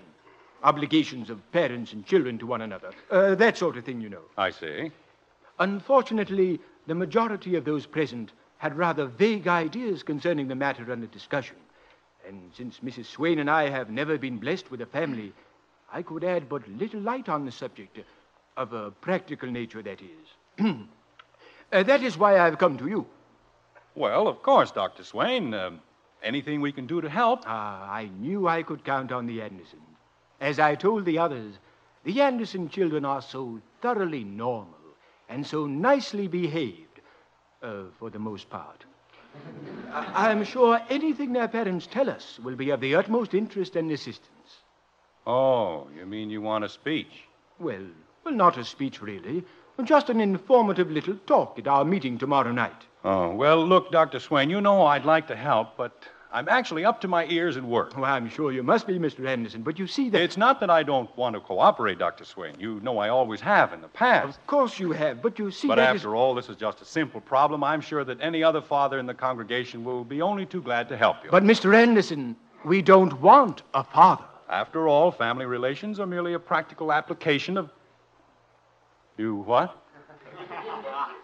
[0.62, 2.90] Obligations of parents and children to one another.
[3.10, 4.24] Uh, that sort of thing, you know.
[4.36, 4.90] I see.
[5.58, 11.56] Unfortunately, the majority of those present had rather vague ideas concerning the matter under discussion.
[12.26, 13.06] And since Mrs.
[13.06, 15.32] Swain and I have never been blessed with a family,
[15.92, 18.02] I could add but little light on the subject, uh,
[18.56, 20.74] of a practical nature, that is.
[21.72, 23.04] Uh, that is why I've come to you.
[23.96, 25.02] Well, of course, Dr.
[25.02, 25.52] Swain.
[25.54, 25.80] Um,
[26.24, 27.42] anything we can do to help.
[27.46, 29.82] Ah, I knew I could count on the Andersons.
[30.40, 31.54] As I told the others,
[32.04, 34.74] the Anderson children are so thoroughly normal
[35.28, 36.93] and so nicely behaved,
[37.64, 38.84] uh, for the most part.
[39.92, 43.90] I- I'm sure anything their parents tell us will be of the utmost interest and
[43.90, 44.30] assistance.
[45.26, 47.24] Oh, you mean you want a speech?
[47.58, 47.86] Well,
[48.24, 49.44] well, not a speech really,
[49.84, 52.82] just an informative little talk at our meeting tomorrow night.
[53.04, 54.20] Oh, well, look, Dr.
[54.20, 56.04] Swain, you know I'd like to help, but
[56.34, 57.96] I'm actually up to my ears in work.
[57.96, 59.24] Well, I'm sure you must be, Mr.
[59.24, 60.20] Anderson, but you see that.
[60.20, 62.24] It's not that I don't want to cooperate, Dr.
[62.24, 62.56] Swain.
[62.58, 64.36] You know I always have in the past.
[64.36, 66.82] Of course you have, but you see But that is- after all, this is just
[66.82, 67.62] a simple problem.
[67.62, 70.96] I'm sure that any other father in the congregation will be only too glad to
[70.96, 71.30] help you.
[71.30, 71.72] But, Mr.
[71.72, 74.24] Anderson, we don't want a father.
[74.48, 77.70] After all, family relations are merely a practical application of.
[79.16, 79.80] You what?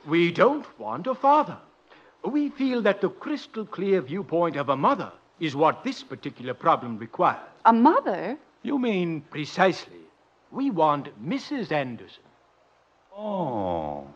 [0.07, 1.59] We don't want a father.
[2.25, 6.99] We feel that the crystal clear viewpoint of a mother is what this particular problem
[6.99, 7.41] requires.
[7.64, 8.37] A mother?
[8.62, 10.05] You mean precisely.
[10.51, 11.73] We want Mrs.
[11.73, 12.25] Anderson.
[13.16, 14.07] Oh.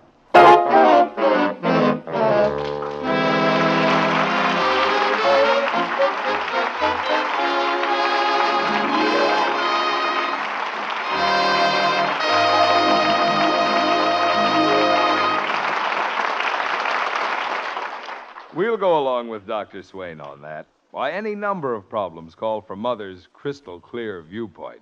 [18.55, 19.83] We'll go along with Dr.
[19.83, 20.67] Swain on that.
[20.93, 24.81] Why, any number of problems call for Mother's crystal clear viewpoint.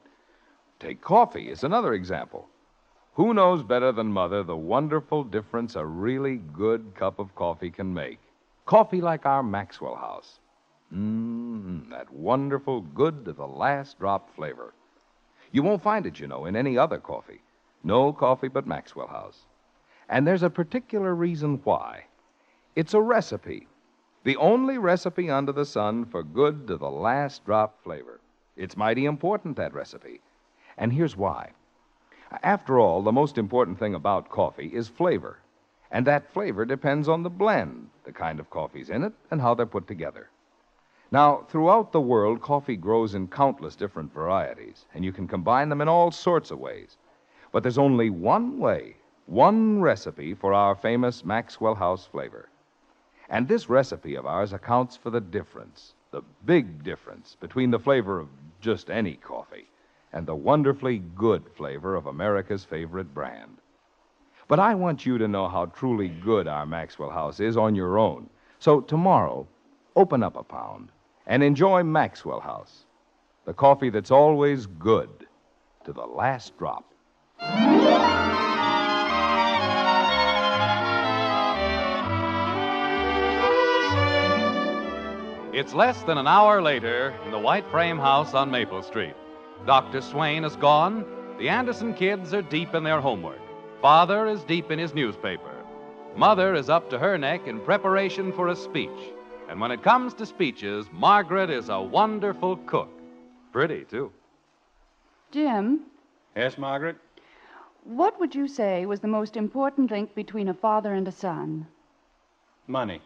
[0.78, 2.50] Take coffee as another example.
[3.14, 7.94] Who knows better than Mother the wonderful difference a really good cup of coffee can
[7.94, 8.18] make?
[8.66, 10.40] Coffee like our Maxwell House.
[10.94, 14.74] Mmm, that wonderful, good to the last drop flavor.
[15.50, 17.40] You won't find it, you know, in any other coffee.
[17.82, 19.46] No coffee but Maxwell House.
[20.10, 22.04] And there's a particular reason why.
[22.74, 23.68] It's a recipe.
[24.24, 28.18] The only recipe under the sun for good to the last drop flavor.
[28.56, 30.22] It's mighty important, that recipe.
[30.78, 31.50] And here's why.
[32.42, 35.38] After all, the most important thing about coffee is flavor.
[35.90, 39.52] And that flavor depends on the blend, the kind of coffee's in it, and how
[39.52, 40.30] they're put together.
[41.10, 45.82] Now, throughout the world, coffee grows in countless different varieties, and you can combine them
[45.82, 46.96] in all sorts of ways.
[47.52, 48.96] But there's only one way,
[49.26, 52.48] one recipe for our famous Maxwell House flavor.
[53.28, 58.20] And this recipe of ours accounts for the difference, the big difference, between the flavor
[58.20, 58.28] of
[58.60, 59.68] just any coffee
[60.12, 63.58] and the wonderfully good flavor of America's favorite brand.
[64.48, 67.98] But I want you to know how truly good our Maxwell House is on your
[67.98, 68.28] own.
[68.58, 69.46] So tomorrow,
[69.96, 70.90] open up a pound
[71.26, 72.84] and enjoy Maxwell House,
[73.46, 75.26] the coffee that's always good
[75.84, 76.92] to the last drop.
[85.62, 89.14] It's less than an hour later in the white frame house on Maple Street.
[89.64, 90.00] Dr.
[90.00, 91.04] Swain is gone.
[91.38, 93.38] The Anderson kids are deep in their homework.
[93.80, 95.54] Father is deep in his newspaper.
[96.16, 99.12] Mother is up to her neck in preparation for a speech.
[99.48, 102.90] And when it comes to speeches, Margaret is a wonderful cook.
[103.52, 104.10] Pretty, too.
[105.30, 105.82] Jim,
[106.34, 106.96] Yes, Margaret?
[107.84, 111.68] what would you say was the most important link between a father and a son?
[112.66, 113.00] Money.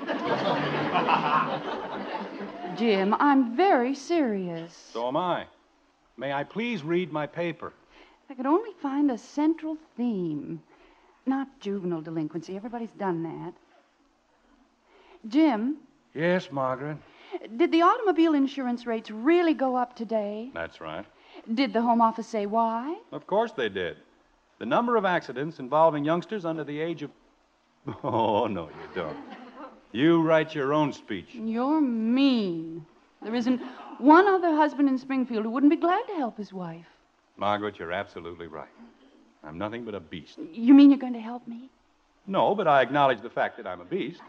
[2.76, 4.90] Jim, I'm very serious.
[4.92, 5.46] So am I.
[6.16, 7.72] May I please read my paper?
[8.24, 10.62] If I could only find a central theme.
[11.26, 12.56] Not juvenile delinquency.
[12.56, 13.52] Everybody's done that.
[15.28, 15.76] Jim,
[16.14, 16.96] Yes, Margaret.
[17.56, 20.50] did the automobile insurance rates really go up today?
[20.54, 21.04] That's right.
[21.52, 22.96] Did the Home Office say why?
[23.12, 23.96] Of course they did.
[24.58, 27.10] The number of accidents involving youngsters under the age of.
[28.02, 29.16] Oh, no, you don't.
[29.96, 31.28] You write your own speech.
[31.32, 32.84] You're mean.
[33.22, 33.62] There isn't
[33.96, 36.84] one other husband in Springfield who wouldn't be glad to help his wife.
[37.38, 38.68] Margaret, you're absolutely right.
[39.42, 40.38] I'm nothing but a beast.
[40.52, 41.70] You mean you're going to help me?
[42.26, 44.20] No, but I acknowledge the fact that I'm a beast.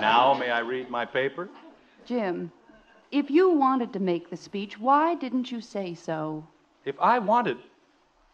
[0.00, 1.48] now, may I read my paper?
[2.06, 2.52] Jim,
[3.10, 6.46] if you wanted to make the speech, why didn't you say so?
[6.84, 7.56] If I wanted.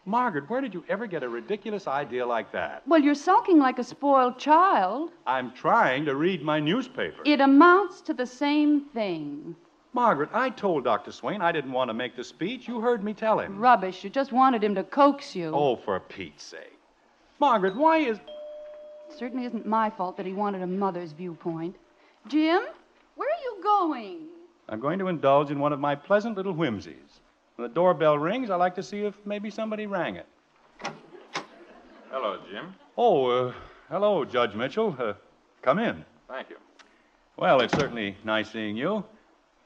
[0.07, 2.82] Margaret, where did you ever get a ridiculous idea like that?
[2.86, 5.11] Well, you're sulking like a spoiled child.
[5.26, 7.22] I'm trying to read my newspaper.
[7.24, 9.55] It amounts to the same thing.
[9.92, 11.12] Margaret, I told Dr.
[11.12, 12.66] Swain I didn't want to make the speech.
[12.66, 13.59] You heard me tell him.
[13.59, 14.03] Rubbish.
[14.03, 15.53] You just wanted him to coax you.
[15.55, 16.78] Oh, for Pete's sake.
[17.38, 18.18] Margaret, why is.
[18.18, 21.76] It certainly isn't my fault that he wanted a mother's viewpoint.
[22.28, 22.62] Jim,
[23.16, 24.28] where are you going?
[24.68, 27.20] I'm going to indulge in one of my pleasant little whimsies.
[27.61, 30.26] When the doorbell rings, I like to see if maybe somebody rang it.
[32.11, 32.74] Hello, Jim.
[32.96, 33.52] Oh, uh,
[33.90, 34.96] hello, Judge Mitchell.
[34.98, 35.12] Uh,
[35.61, 36.02] come in.
[36.26, 36.56] Thank you.
[37.36, 39.04] Well, it's certainly nice seeing you.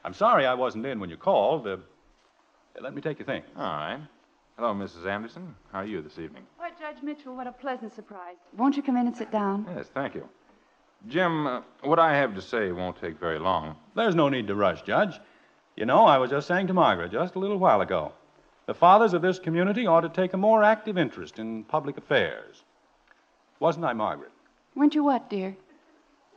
[0.04, 1.68] I'm sorry I wasn't in when you called.
[1.68, 1.76] Uh,
[2.80, 3.44] let me take your thing.
[3.56, 4.00] All right.
[4.58, 5.06] Hello, Mrs.
[5.06, 5.54] Anderson.
[5.70, 6.42] How are you this evening?
[6.56, 8.38] Why, Judge Mitchell, what a pleasant surprise.
[8.56, 9.68] Won't you come in and sit down?
[9.76, 10.28] Yes, thank you.
[11.06, 13.76] Jim, uh, what I have to say won't take very long.
[13.94, 15.20] There's no need to rush, Judge.
[15.76, 18.12] You know, I was just saying to Margaret just a little while ago
[18.66, 22.62] the fathers of this community ought to take a more active interest in public affairs.
[23.60, 24.32] Wasn't I, Margaret?
[24.74, 25.56] Weren't you what, dear?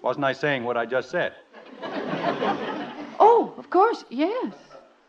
[0.01, 1.33] Wasn't I saying what I just said?
[3.19, 4.53] Oh, of course, yes.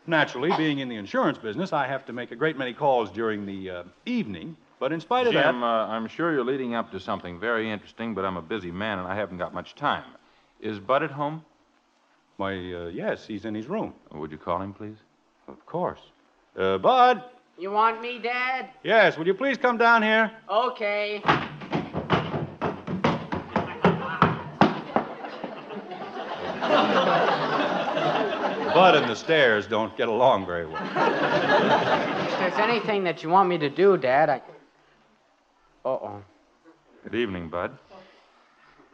[0.07, 3.45] Naturally, being in the insurance business, I have to make a great many calls during
[3.45, 4.57] the uh, evening.
[4.79, 5.65] But in spite of Jim, that.
[5.65, 8.97] uh, I'm sure you're leading up to something very interesting, but I'm a busy man
[8.97, 10.05] and I haven't got much time.
[10.59, 11.45] Is Bud at home?
[12.39, 13.93] Why, uh, yes, he's in his room.
[14.13, 14.95] Would you call him, please?
[15.49, 15.99] Of course.
[16.57, 17.21] Uh, Bud?
[17.57, 18.69] You want me, Dad?
[18.81, 20.31] Yes, will you please come down here?
[20.49, 21.21] Okay.
[28.73, 30.81] Bud and the stairs don't get along very well.
[30.81, 34.37] If there's anything that you want me to do, Dad, I.
[35.83, 36.23] Uh oh.
[37.03, 37.77] Good evening, Bud.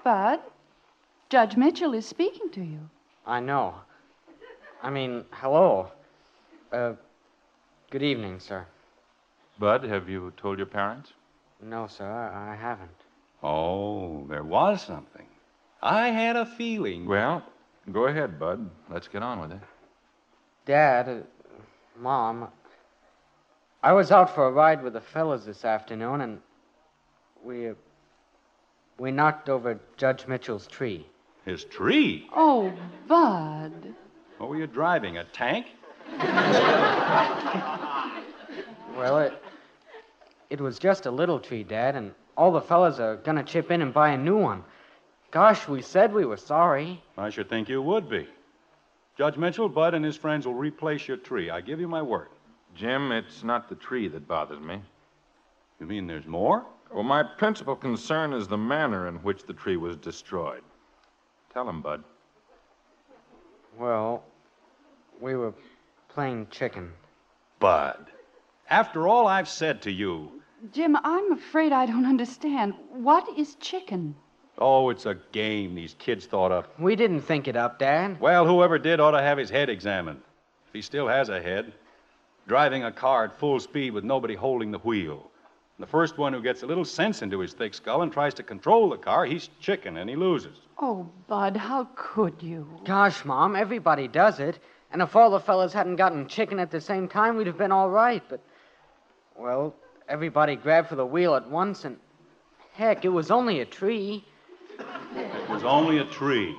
[0.04, 0.39] Bud,
[1.30, 2.89] Judge Mitchell is speaking to you.
[3.26, 3.76] I know.
[4.84, 5.92] I mean, hello.
[6.72, 6.94] Uh,
[7.90, 8.66] good evening, sir.
[9.58, 11.14] Bud, have you told your parents?
[11.62, 12.92] No, sir, I haven't.
[13.42, 15.26] Oh, there was something.
[15.82, 17.06] I had a feeling.
[17.08, 17.44] Well,
[17.92, 18.70] go ahead, Bud.
[18.90, 19.62] Let's get on with it.
[20.66, 21.16] Dad, uh,
[22.00, 22.48] Mom,
[23.82, 26.42] I was out for a ride with the fellas this afternoon, and
[27.44, 27.74] we, uh,
[29.00, 31.08] we knocked over Judge Mitchell's tree.
[31.46, 32.28] His tree?
[32.36, 32.74] Oh,
[33.08, 33.72] Bud.
[33.86, 33.93] Oh,
[34.39, 35.68] what were you driving, a tank?
[38.96, 39.34] Well, it,
[40.50, 43.82] it was just a little tree, Dad, and all the fellas are gonna chip in
[43.82, 44.64] and buy a new one.
[45.32, 47.04] Gosh, we said we were sorry.
[47.18, 48.26] I should think you would be.
[49.18, 51.50] Judge Mitchell, Bud and his friends will replace your tree.
[51.50, 52.30] I give you my word.
[52.74, 54.82] Jim, it's not the tree that bothers me.
[55.80, 56.66] You mean there's more?
[56.93, 60.62] Well, my principal concern is the manner in which the tree was destroyed.
[61.56, 62.03] Tell him, Bud.
[63.80, 64.24] Well,
[65.22, 65.53] we were
[66.10, 66.91] playing chicken.
[67.60, 68.08] Bud,
[68.70, 70.41] after all I've said to you,
[70.74, 72.74] Jim, I'm afraid I don't understand.
[72.91, 74.16] What is chicken?
[74.58, 76.78] oh, it's a game these kids thought up.
[76.78, 78.20] We didn't think it up, Dad.
[78.20, 80.22] Well, whoever did ought to have his head examined.
[80.68, 81.72] If he still has a head.
[82.47, 85.32] Driving a car at full speed with nobody holding the wheel.
[85.78, 88.44] The first one who gets a little sense into his thick skull and tries to
[88.44, 90.58] control the car, he's chicken and he loses.
[90.80, 92.68] Oh, Bud, how could you?
[92.86, 94.60] Gosh, Mom, everybody does it.
[94.92, 97.74] And if all the fellas hadn't gotten chicken at the same time, we'd have been
[97.74, 98.24] all right.
[98.30, 98.40] But,
[99.36, 99.76] well,
[100.08, 101.98] everybody grabbed for the wheel at once, and
[102.72, 104.24] heck, it was only a tree.
[104.80, 106.56] It was only a tree.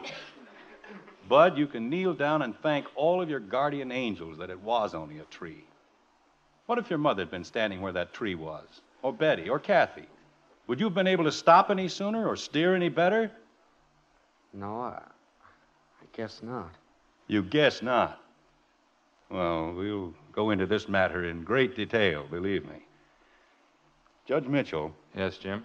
[1.27, 4.95] Bud, you can kneel down and thank all of your guardian angels that it was
[4.95, 5.65] only a tree.
[6.67, 8.83] What if your mother had been standing where that tree was?
[9.07, 10.09] Or Betty, or Kathy?
[10.67, 13.31] Would you have been able to stop any sooner or steer any better?
[14.53, 16.75] No, I, I guess not.
[17.29, 18.21] You guess not.
[19.31, 22.85] Well, we'll go into this matter in great detail, believe me.
[24.27, 24.93] Judge Mitchell.
[25.15, 25.63] Yes, Jim?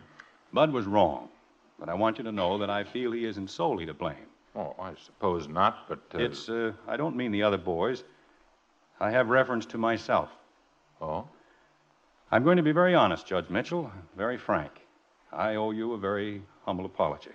[0.53, 1.27] Bud was wrong,
[1.79, 4.27] but I want you to know that I feel he isn't solely to blame.
[4.55, 5.97] Oh, I suppose not, but.
[6.13, 6.19] Uh...
[6.19, 8.03] It's, uh, I don't mean the other boys.
[8.99, 10.29] I have reference to myself.
[11.01, 11.27] Oh?
[12.33, 14.71] I'm going to be very honest, Judge Mitchell, very frank.
[15.33, 17.31] I owe you a very humble apology.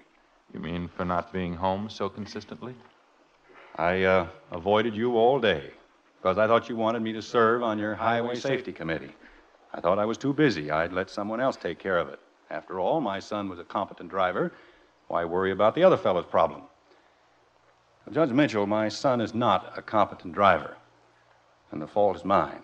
[0.55, 2.74] You mean for not being home so consistently?
[3.76, 5.70] I uh, avoided you all day
[6.16, 9.12] because I thought you wanted me to serve on your Highway Safety Committee.
[9.74, 10.70] I thought I was too busy.
[10.70, 12.18] I'd let someone else take care of it.
[12.51, 14.51] After all, my son was a competent driver.
[15.09, 16.62] Why worry about the other fellow's problem?
[18.12, 20.74] Judge Mitchell, my son is not a competent driver,
[21.70, 22.62] and the fault is mine.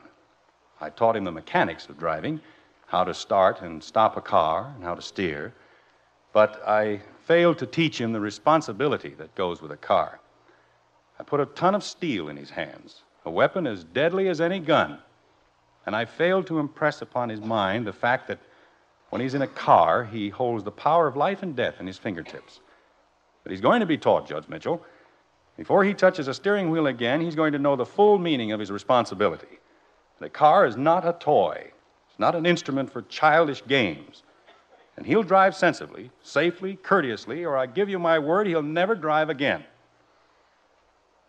[0.83, 2.41] I taught him the mechanics of driving,
[2.87, 5.55] how to start and stop a car, and how to steer,
[6.33, 10.19] but I failed to teach him the responsibility that goes with a car.
[11.21, 14.59] I put a ton of steel in his hands, a weapon as deadly as any
[14.59, 14.99] gun,
[15.87, 18.41] and I failed to impress upon his mind the fact that
[19.11, 21.99] when he's in a car, he holds the power of life and death in his
[21.99, 22.59] fingertips.
[23.45, 24.85] But he's going to be taught, Judge Mitchell.
[25.57, 28.59] Before he touches a steering wheel again, he's going to know the full meaning of
[28.59, 29.59] his responsibility.
[30.23, 31.73] The car is not a toy,
[32.09, 34.23] it's not an instrument for childish games.
[34.97, 39.31] And he'll drive sensibly, safely, courteously, or I give you my word he'll never drive
[39.31, 39.65] again.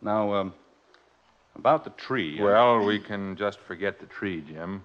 [0.01, 0.53] Now, um,
[1.55, 2.39] about the tree.
[2.39, 4.83] uh, Well, we can just forget the tree, Jim.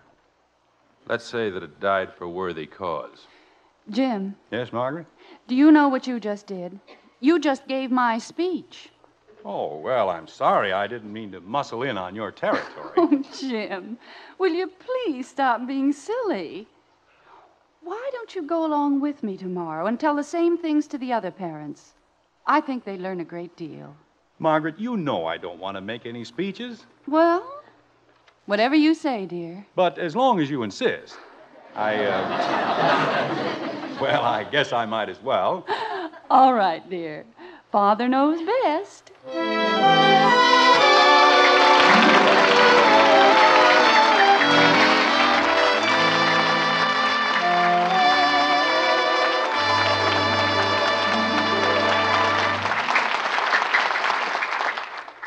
[1.07, 3.27] Let's say that it died for worthy cause.
[3.91, 5.07] Jim, Yes, Margaret?
[5.49, 6.79] do you know what you just did?
[7.21, 8.91] You just gave my speech.
[9.45, 10.73] Oh, well, I'm sorry.
[10.73, 12.93] I didn't mean to muscle in on your territory.
[12.97, 13.97] Oh, Jim,
[14.39, 16.67] will you please stop being silly?
[17.83, 21.13] Why don't you go along with me tomorrow and tell the same things to the
[21.13, 21.95] other parents?
[22.47, 23.95] I think they learn a great deal.
[24.39, 27.63] Margaret, you know I don't want to make any speeches, Well,
[28.47, 29.67] whatever you say, dear.
[29.75, 31.17] but as long as you insist,
[31.75, 33.99] I, uh.
[34.01, 35.65] well, I guess I might as well.
[36.31, 37.25] All right, dear.
[37.71, 39.13] Father knows best.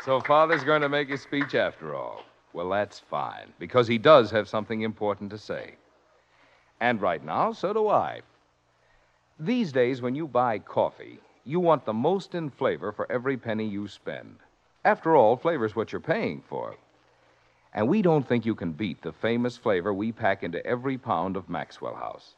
[0.04, 2.24] So Father's going to make his speech after all.
[2.52, 5.76] Well, that's fine, because he does have something important to say.
[6.80, 8.22] And right now, so do I.
[9.38, 13.66] These days, when you buy coffee, you want the most in flavor for every penny
[13.66, 14.36] you spend.
[14.84, 16.76] After all, flavor's what you're paying for.
[17.74, 21.36] And we don't think you can beat the famous flavor we pack into every pound
[21.36, 22.34] of Maxwell House.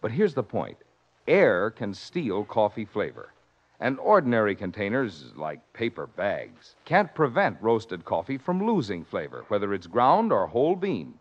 [0.00, 0.78] But here's the point
[1.26, 3.32] air can steal coffee flavor.
[3.80, 9.86] And ordinary containers, like paper bags, can't prevent roasted coffee from losing flavor, whether it's
[9.86, 11.14] ground or whole bean.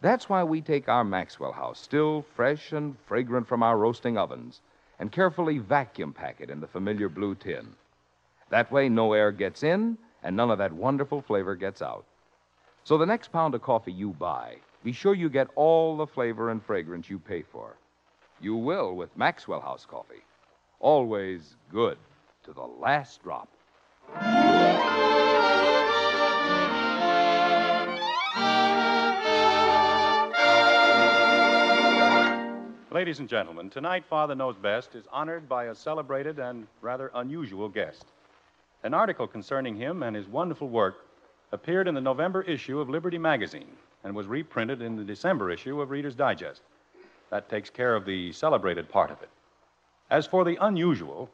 [0.00, 4.60] That's why we take our Maxwell House, still fresh and fragrant from our roasting ovens,
[4.98, 7.68] and carefully vacuum pack it in the familiar blue tin.
[8.50, 12.04] That way, no air gets in, and none of that wonderful flavor gets out.
[12.84, 16.50] So the next pound of coffee you buy, be sure you get all the flavor
[16.50, 17.76] and fragrance you pay for.
[18.40, 20.22] You will with Maxwell House coffee.
[20.80, 21.98] Always good
[22.44, 23.48] to the last drop.
[32.98, 37.68] Ladies and gentlemen, tonight Father Knows Best is honored by a celebrated and rather unusual
[37.68, 38.06] guest.
[38.82, 41.06] An article concerning him and his wonderful work
[41.52, 43.70] appeared in the November issue of Liberty Magazine
[44.02, 46.60] and was reprinted in the December issue of Reader's Digest.
[47.30, 49.30] That takes care of the celebrated part of it.
[50.10, 51.30] As for the unusual,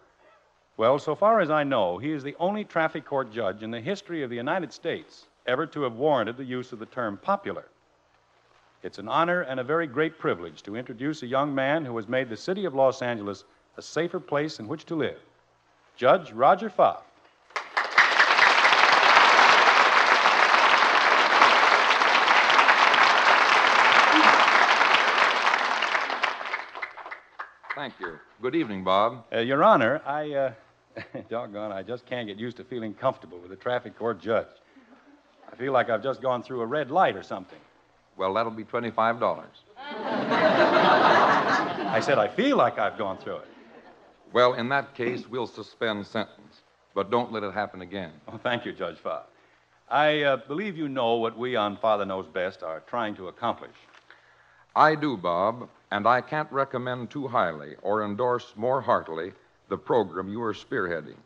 [0.77, 3.81] Well, so far as I know, he is the only traffic court judge in the
[3.81, 7.65] history of the United States ever to have warranted the use of the term popular.
[8.85, 12.07] It's an honor and a very great privilege to introduce a young man who has
[12.07, 13.45] made the city of Los Angeles
[13.79, 15.17] a safer place in which to live.
[15.97, 17.01] Judge Roger Pfaff.
[27.75, 28.19] Thank you.
[28.43, 29.25] Good evening, Bob.
[29.33, 30.53] Uh, Your Honor, I, uh,
[31.31, 34.47] doggone, I just can't get used to feeling comfortable with a traffic court judge.
[35.51, 37.59] I feel like I've just gone through a red light or something.
[38.17, 39.45] Well, that'll be $25.
[41.95, 43.49] I said I feel like I've gone through it.
[44.33, 46.63] Well, in that case, we'll suspend sentence,
[46.95, 48.13] but don't let it happen again.
[48.27, 49.25] Oh, thank you, Judge Pfaff.
[49.89, 53.77] I uh, believe you know what we on Father Knows Best are trying to accomplish.
[54.75, 59.33] I do, Bob, and I can't recommend too highly or endorse more heartily
[59.69, 61.19] the program you are spearheading.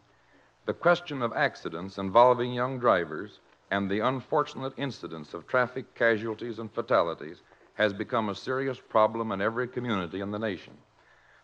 [0.67, 3.41] The question of accidents involving young drivers
[3.71, 7.43] and the unfortunate incidents of traffic casualties and fatalities
[7.75, 10.75] has become a serious problem in every community in the nation.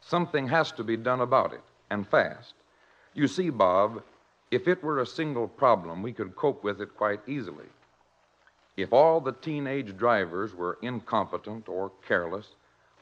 [0.00, 2.54] Something has to be done about it, and fast.
[3.14, 4.02] You see, Bob,
[4.50, 7.66] if it were a single problem, we could cope with it quite easily.
[8.76, 12.54] If all the teenage drivers were incompetent or careless,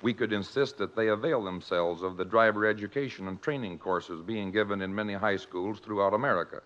[0.02, 4.50] we could insist that they avail themselves of the driver education and training courses being
[4.50, 6.60] given in many high schools throughout America.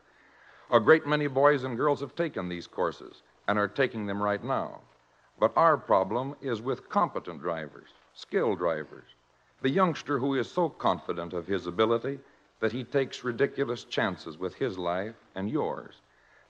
[0.69, 4.43] A great many boys and girls have taken these courses and are taking them right
[4.43, 4.81] now.
[5.39, 9.05] But our problem is with competent drivers, skilled drivers.
[9.63, 12.19] The youngster who is so confident of his ability
[12.59, 16.01] that he takes ridiculous chances with his life and yours.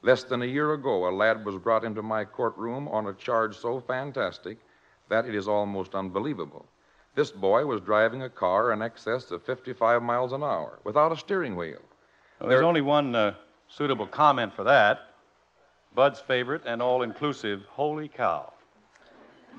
[0.01, 3.57] Less than a year ago, a lad was brought into my courtroom on a charge
[3.57, 4.59] so fantastic
[5.11, 6.65] that it is almost unbelievable.
[7.15, 11.17] This boy was driving a car in excess of 55 miles an hour without a
[11.17, 11.83] steering wheel.
[12.41, 13.35] Well, there's only one uh,
[13.69, 15.13] suitable comment for that
[15.95, 18.53] Bud's favorite and all inclusive, holy cow.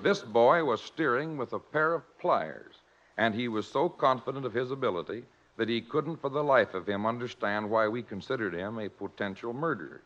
[0.03, 2.75] This boy was steering with a pair of pliers,
[3.17, 5.23] and he was so confident of his ability
[5.57, 9.51] that he couldn't for the life of him understand why we considered him a potential
[9.51, 10.03] murderer.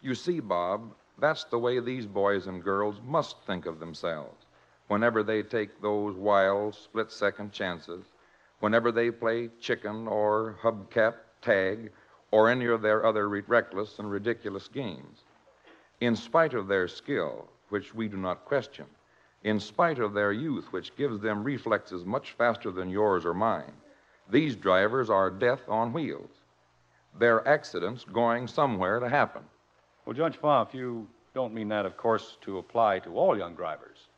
[0.00, 4.46] You see, Bob, that's the way these boys and girls must think of themselves
[4.86, 8.06] whenever they take those wild split second chances,
[8.60, 11.92] whenever they play chicken or hubcap tag
[12.30, 15.24] or any of their other re- reckless and ridiculous games.
[16.00, 18.86] In spite of their skill, which we do not question,
[19.44, 23.72] in spite of their youth, which gives them reflexes much faster than yours or mine,
[24.30, 26.30] these drivers are death on wheels.
[27.18, 29.42] They're accidents going somewhere to happen.
[30.04, 34.08] Well, Judge Pfaff, you don't mean that, of course, to apply to all young drivers.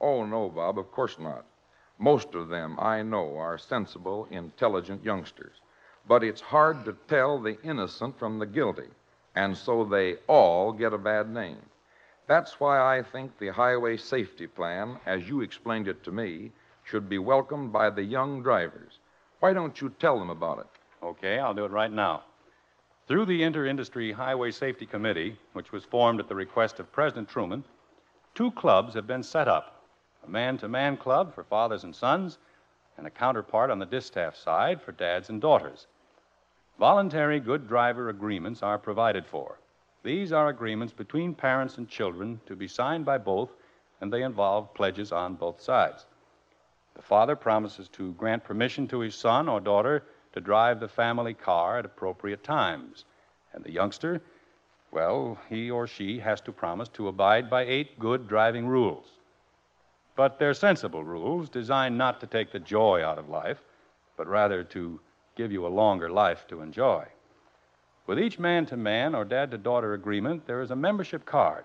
[0.00, 1.44] Oh, no, Bob, of course not.
[1.98, 5.56] Most of them, I know, are sensible, intelligent youngsters.
[6.06, 8.90] But it's hard to tell the innocent from the guilty,
[9.34, 11.62] and so they all get a bad name.
[12.26, 16.52] That's why I think the highway safety plan, as you explained it to me,
[16.82, 18.98] should be welcomed by the young drivers.
[19.40, 20.66] Why don't you tell them about it?
[21.02, 22.24] Okay, I'll do it right now.
[23.06, 27.28] Through the Inter Industry Highway Safety Committee, which was formed at the request of President
[27.28, 27.64] Truman,
[28.34, 29.84] two clubs have been set up
[30.26, 32.38] a man to man club for fathers and sons,
[32.96, 35.86] and a counterpart on the distaff side for dads and daughters.
[36.78, 39.58] Voluntary good driver agreements are provided for.
[40.02, 43.50] These are agreements between parents and children to be signed by both,
[44.00, 46.06] and they involve pledges on both sides.
[46.94, 50.02] The father promises to grant permission to his son or daughter
[50.32, 53.04] to drive the family car at appropriate times.
[53.52, 54.20] And the youngster,
[54.90, 59.06] well, he or she has to promise to abide by eight good driving rules.
[60.16, 63.62] But they're sensible rules designed not to take the joy out of life,
[64.16, 65.00] but rather to
[65.36, 67.06] give you a longer life to enjoy.
[68.06, 71.64] With each man to man or dad to daughter agreement, there is a membership card.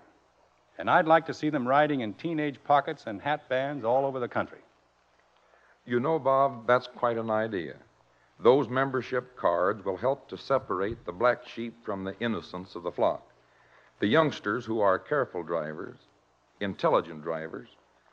[0.78, 4.18] And I'd like to see them riding in teenage pockets and hat bands all over
[4.18, 4.60] the country.
[5.84, 7.76] You know, Bob, that's quite an idea.
[8.38, 12.92] Those membership cards will help to separate the black sheep from the innocents of the
[12.92, 13.30] flock.
[13.98, 15.98] The youngsters who are careful drivers,
[16.60, 17.68] intelligent drivers,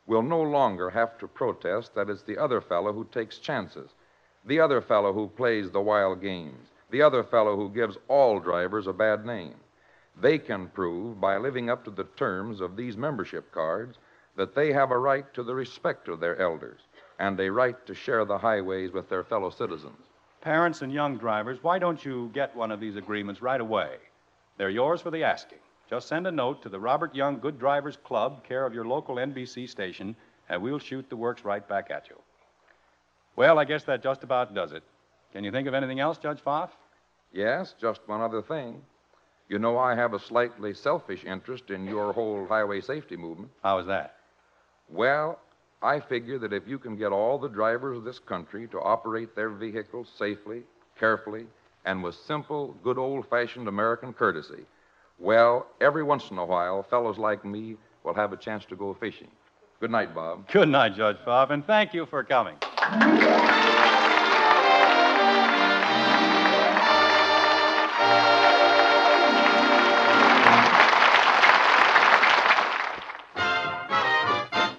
[0.05, 3.91] will no longer have to protest that it's the other fellow who takes chances,
[4.47, 8.87] the other fellow who plays the wild games, the other fellow who gives all drivers
[8.87, 9.55] a bad name.
[10.19, 13.97] They can prove, by living up to the terms of these membership cards,
[14.37, 16.79] that they have a right to the respect of their elders
[17.19, 19.99] and a right to share the highways with their fellow citizens.
[20.39, 23.97] Parents and young drivers, why don't you get one of these agreements right away?
[24.57, 25.59] They're yours for the asking.
[25.89, 29.15] Just send a note to the Robert Young Good Drivers Club, care of your local
[29.15, 30.15] NBC station,
[30.47, 32.15] and we'll shoot the works right back at you.
[33.37, 34.83] Well, I guess that just about does it.
[35.31, 36.71] Can you think of anything else, Judge Pfaff?
[37.31, 38.81] Yes, just one other thing.
[39.47, 43.51] You know, I have a slightly selfish interest in your whole highway safety movement.
[43.61, 44.15] How is that?
[44.89, 45.39] Well,
[45.83, 49.35] I figure that if you can get all the drivers of this country to operate
[49.35, 50.63] their vehicles safely,
[50.99, 51.45] carefully,
[51.85, 54.65] and with simple, good old fashioned American courtesy,
[55.19, 58.95] well, every once in a while, fellows like me will have a chance to go
[58.95, 59.29] fishing.
[59.79, 60.49] Good night, Bob.
[60.51, 62.55] Good night, Judge Bob, and thank you for coming.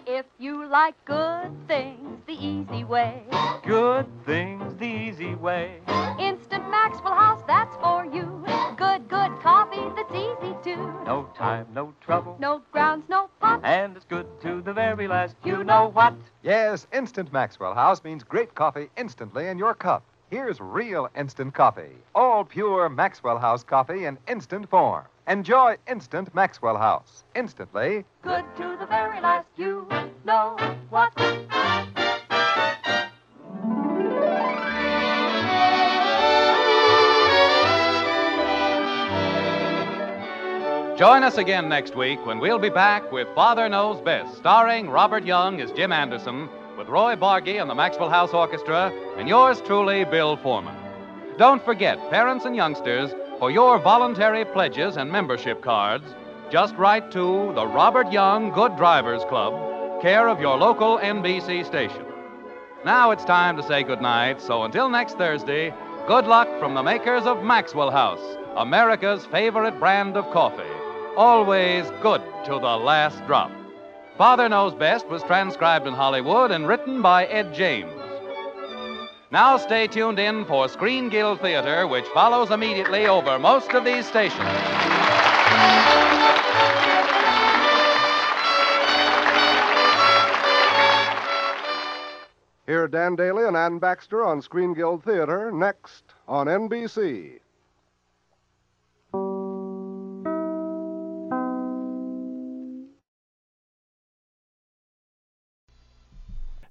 [0.06, 3.22] If you like good things the easy way,
[3.64, 5.80] Good things the easy way.
[6.18, 8.42] Instant Maxwell House, that's for you.
[8.78, 10.90] Good, good coffee that's easy too.
[11.04, 11.66] No time,
[15.98, 16.14] what?
[16.44, 20.04] Yes, Instant Maxwell House means great coffee instantly in your cup.
[20.30, 21.96] Here's real instant coffee.
[22.14, 25.02] All pure Maxwell House coffee in instant form.
[25.26, 27.24] Enjoy instant Maxwell House.
[27.34, 28.04] Instantly.
[28.22, 29.48] Good to the very last.
[29.56, 29.88] You
[30.24, 30.56] know
[30.88, 31.12] what?
[40.98, 45.24] Join us again next week when we'll be back with Father Knows Best, starring Robert
[45.24, 50.04] Young as Jim Anderson, with Roy Bargy and the Maxwell House Orchestra, and yours truly,
[50.04, 50.74] Bill Forman.
[51.36, 56.16] Don't forget, parents and youngsters, for your voluntary pledges and membership cards,
[56.50, 62.04] just write to the Robert Young Good Drivers Club, care of your local NBC station.
[62.84, 65.72] Now it's time to say goodnight, so until next Thursday,
[66.08, 70.77] good luck from the makers of Maxwell House, America's favorite brand of coffee.
[71.18, 73.50] Always good to the last drop.
[74.16, 77.90] Father Knows Best was transcribed in Hollywood and written by Ed James.
[79.32, 84.06] Now stay tuned in for Screen Guild Theater, which follows immediately over most of these
[84.06, 84.38] stations.
[92.66, 97.40] Hear Dan Dailey and Anne Baxter on Screen Guild Theater next on NBC.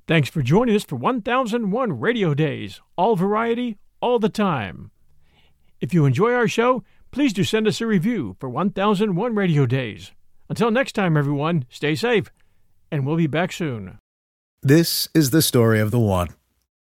[0.07, 4.89] Thanks for joining us for 1001 Radio Days, all variety, all the time.
[5.81, 6.81] If you enjoy our show,
[7.11, 10.13] please do send us a review for 1001 Radio Days.
[10.47, 12.31] Until next time, everyone, stay safe,
[12.89, 13.99] and we'll be back soon.
[14.63, 16.29] This is the story of the one.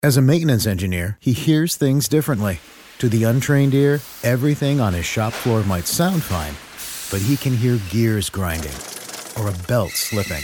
[0.04, 2.60] As a maintenance engineer, he hears things differently.
[2.98, 6.56] To the untrained ear, everything on his shop floor might sound fine,
[7.12, 8.76] but he can hear gears grinding
[9.40, 10.44] or a belt slipping.